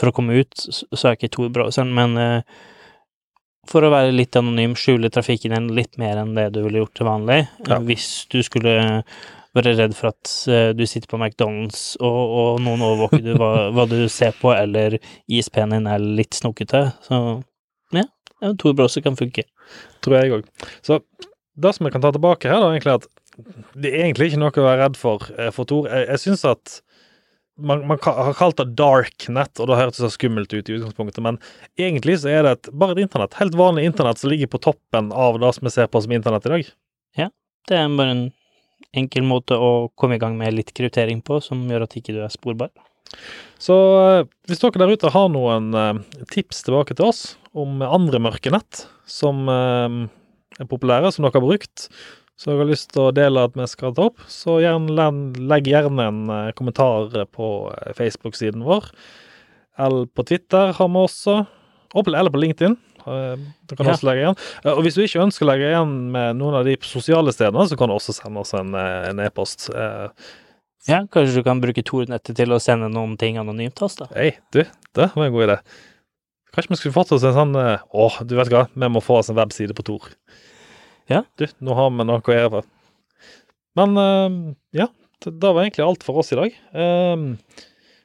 for 0.00 0.08
å 0.08 0.14
komme 0.16 0.38
ut, 0.40 0.56
så 0.56 1.08
er 1.08 1.18
ikke 1.18 1.32
Tor-browseren, 1.34 1.92
men 1.92 2.16
uh, 2.16 2.62
for 3.70 3.84
å 3.86 3.92
være 3.92 4.14
litt 4.14 4.36
anonym, 4.38 4.74
skjule 4.78 5.10
trafikken 5.12 5.54
din 5.54 5.70
litt 5.76 5.94
mer 6.00 6.18
enn 6.22 6.34
det 6.34 6.48
du 6.56 6.62
ville 6.64 6.82
gjort 6.82 6.96
til 6.98 7.08
vanlig. 7.08 7.38
Ja. 7.68 7.78
Hvis 7.86 8.08
du 8.32 8.40
skulle 8.42 8.74
være 9.56 9.74
redd 9.78 9.94
for 9.96 10.10
at 10.10 10.32
uh, 10.50 10.72
du 10.74 10.82
sitter 10.88 11.10
på 11.10 11.20
McDonald's 11.20 11.92
og, 12.00 12.20
og 12.42 12.60
noen 12.64 12.82
overvåker 12.86 13.22
du 13.24 13.32
hva, 13.36 13.52
hva, 13.76 13.86
du 13.90 14.00
ser 14.12 14.34
på, 14.40 14.52
eller 14.56 14.98
ISP-en 15.30 15.76
din 15.76 15.88
er 15.90 16.02
litt 16.02 16.38
snokete, 16.38 16.88
så 17.06 17.22
ja, 17.92 18.06
Tor 18.58 18.74
browser 18.74 19.04
kan 19.04 19.14
funke. 19.14 19.44
Tror 20.02 20.18
jeg 20.18 20.32
òg. 20.34 20.46
Så 20.82 20.98
det 21.54 21.70
som 21.76 21.86
jeg 21.86 21.94
kan 21.94 22.02
ta 22.02 22.10
tilbake 22.10 22.50
her, 22.50 22.58
da, 22.58 22.72
egentlig 22.72 22.96
at 22.96 23.10
det 23.78 23.92
er 23.92 24.08
egentlig 24.08 24.32
ikke 24.32 24.40
noe 24.42 24.52
å 24.52 24.64
være 24.66 24.80
redd 24.82 24.98
for 24.98 25.28
uh, 25.38 25.52
for 25.54 25.68
Tor. 25.68 25.86
Jeg, 25.86 26.08
jeg 26.10 26.24
syns 26.24 26.42
at 26.48 26.80
man, 27.60 27.86
man 27.86 27.98
har 28.02 28.34
kalt 28.36 28.60
det 28.60 28.72
darknet, 28.78 29.60
og 29.60 29.68
det 29.68 29.78
hørtes 29.78 30.02
så 30.02 30.10
skummelt 30.12 30.52
ut 30.54 30.68
i 30.68 30.76
utgangspunktet, 30.78 31.22
men 31.24 31.38
egentlig 31.80 32.18
så 32.22 32.30
er 32.32 32.46
det 32.46 32.52
et, 32.56 32.70
bare 32.72 32.96
et 32.96 33.02
internett. 33.04 33.36
Helt 33.40 33.56
vanlig 33.58 33.84
internett 33.88 34.22
som 34.22 34.32
ligger 34.32 34.50
på 34.52 34.62
toppen 34.70 35.10
av 35.12 35.40
det 35.42 35.52
som 35.56 35.68
vi 35.68 35.74
ser 35.74 35.90
på 35.92 36.02
som 36.02 36.14
internett 36.16 36.48
i 36.48 36.54
dag. 36.54 36.70
Ja, 37.20 37.28
Det 37.68 37.78
er 37.78 37.92
bare 37.98 38.16
en 38.16 38.24
enkel 38.96 39.24
måte 39.24 39.56
å 39.56 39.90
komme 39.96 40.16
i 40.16 40.22
gang 40.22 40.36
med 40.40 40.56
litt 40.56 40.72
kryptering 40.76 41.22
på, 41.24 41.40
som 41.44 41.62
gjør 41.70 41.86
at 41.86 41.96
ikke 41.98 42.16
du 42.16 42.22
er 42.24 42.32
sporbar. 42.32 42.72
Så 43.60 43.76
eh, 44.00 44.24
hvis 44.48 44.62
dere 44.62 44.80
der 44.82 44.96
ute 44.96 45.12
har 45.12 45.28
noen 45.32 45.70
eh, 45.76 46.24
tips 46.32 46.64
tilbake 46.66 46.96
til 46.96 47.10
oss 47.10 47.22
om 47.52 47.82
andre 47.84 48.20
mørke 48.22 48.52
nett 48.52 48.86
som 49.08 49.44
eh, 49.52 49.98
er 50.60 50.68
populære, 50.68 51.12
som 51.12 51.26
dere 51.26 51.36
har 51.36 51.44
brukt, 51.44 51.88
så 52.42 52.50
dere 52.50 52.64
har 52.64 52.70
lyst 52.72 52.88
til 52.90 53.04
å 53.06 53.12
dele 53.14 53.44
at 53.46 53.54
vi 53.54 53.66
skal 53.70 53.92
ta 53.94 54.08
opp, 54.10 54.22
så 54.26 54.56
gjerne, 54.58 55.04
legg 55.38 55.68
gjerne 55.70 56.06
en 56.10 56.22
eh, 56.34 56.48
kommentar 56.58 57.12
på 57.30 57.50
eh, 57.70 57.92
Facebook-siden 57.94 58.64
vår. 58.66 58.88
Eller 59.78 60.08
på 60.10 60.24
Twitter 60.26 60.72
har 60.74 60.88
vi 60.90 61.04
også. 61.06 61.36
Eller 62.02 62.32
på 62.34 62.40
LinkedIn. 62.42 62.74
Eh, 63.06 63.36
Du 63.70 63.76
kan 63.76 63.86
Ja. 63.86 63.92
også 63.94 64.08
legge 64.10 64.24
igjen. 64.26 64.40
Og 64.74 64.82
hvis 64.82 64.98
du 64.98 65.04
ikke 65.04 65.22
ønsker 65.22 65.46
å 65.46 65.50
legge 65.52 65.70
igjen 65.70 65.94
med 66.10 66.36
noen 66.42 66.58
av 66.58 66.66
de 66.66 66.74
sosiale 66.82 67.30
stedene, 67.32 67.68
så 67.70 67.78
kan 67.78 67.88
du 67.88 67.94
også 67.94 68.12
sende 68.18 68.42
oss 68.42 68.52
en 68.58 69.22
e-post. 69.22 69.70
E 69.70 70.10
Ja, 70.88 71.04
kanskje 71.06 71.36
du 71.38 71.42
kan 71.46 71.60
bruke 71.62 71.84
Tor-nettet 71.86 72.34
til 72.34 72.50
å 72.50 72.58
sende 72.58 72.90
noen 72.90 73.14
ting 73.16 73.36
anonymt 73.38 73.76
til 73.78 73.86
oss, 73.86 73.94
da. 74.02 74.08
Hei, 74.16 74.32
du, 74.50 74.64
det 74.98 75.12
var 75.14 75.28
en 75.28 75.32
god 75.32 75.46
idé. 75.46 75.58
Kanskje 76.52 76.68
vi 76.74 76.76
skulle 76.80 76.96
fått 76.98 77.12
oss 77.14 77.22
en 77.22 77.36
sånn 77.38 77.54
Å, 77.54 78.08
du 78.26 78.34
vet 78.34 78.50
hva, 78.50 78.66
vi 78.74 78.88
må 78.90 79.00
få 79.00 79.20
oss 79.20 79.30
en 79.30 79.38
webside 79.38 79.76
på 79.78 79.84
Tor. 79.86 80.10
Ja. 81.10 81.22
Du, 81.38 81.46
nå 81.64 81.76
har 81.76 81.90
vi 81.90 82.06
noe 82.06 82.22
å 82.22 82.36
gjøre 82.36 82.52
for. 82.56 82.70
Men 83.78 83.96
uh, 83.96 84.40
ja, 84.76 84.88
det, 85.24 85.34
det 85.40 85.52
var 85.52 85.64
egentlig 85.64 85.86
alt 85.86 86.06
for 86.06 86.22
oss 86.22 86.32
i 86.34 86.38
dag. 86.38 86.56
Eh, 86.72 87.26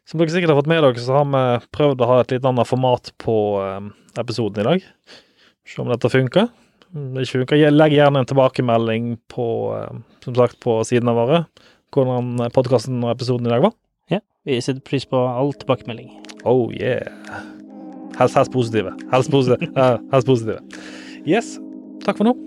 som 0.07 0.21
dere 0.21 0.31
sikkert 0.31 0.53
har 0.53 0.59
fått 0.61 0.69
med 0.71 0.83
dere, 0.85 1.01
så 1.03 1.19
har 1.19 1.27
vi 1.27 1.71
prøvd 1.75 2.03
å 2.03 2.11
ha 2.11 2.19
et 2.23 2.35
litt 2.35 2.47
annet 2.47 2.69
format 2.69 3.11
på 3.23 3.35
eh, 3.63 3.89
episoden 4.21 4.63
i 4.63 4.67
dag. 4.69 4.87
Se 5.67 5.81
om 5.83 5.91
dette 5.91 6.11
funker. 6.13 6.47
Om 6.95 7.09
det 7.17 7.25
ikke 7.25 7.41
funker, 7.41 7.65
legg 7.73 7.97
gjerne 7.97 8.23
en 8.23 8.29
tilbakemelding 8.29 9.09
på, 9.33 9.47
som 10.23 10.37
sagt, 10.37 10.55
på 10.63 10.79
sidene 10.87 11.15
våre. 11.17 11.43
Hvordan 11.91 12.47
podkasten 12.55 13.01
og 13.03 13.11
episoden 13.11 13.49
i 13.49 13.51
dag 13.51 13.67
var. 13.67 13.75
Ja, 14.11 14.21
vi 14.47 14.61
setter 14.63 14.79
pris 14.87 15.03
på 15.09 15.19
all 15.19 15.51
tilbakemelding. 15.59 16.13
Oh 16.47 16.71
yeah. 16.71 17.11
Helst, 18.17 18.39
helst 18.39 18.55
positive. 18.55 18.95
Helst 19.11 19.31
positive. 19.35 19.67
Helst 20.13 20.31
positive. 20.31 20.61
Yes. 21.27 21.57
Takk 22.07 22.23
for 22.23 22.31
nå. 22.31 22.46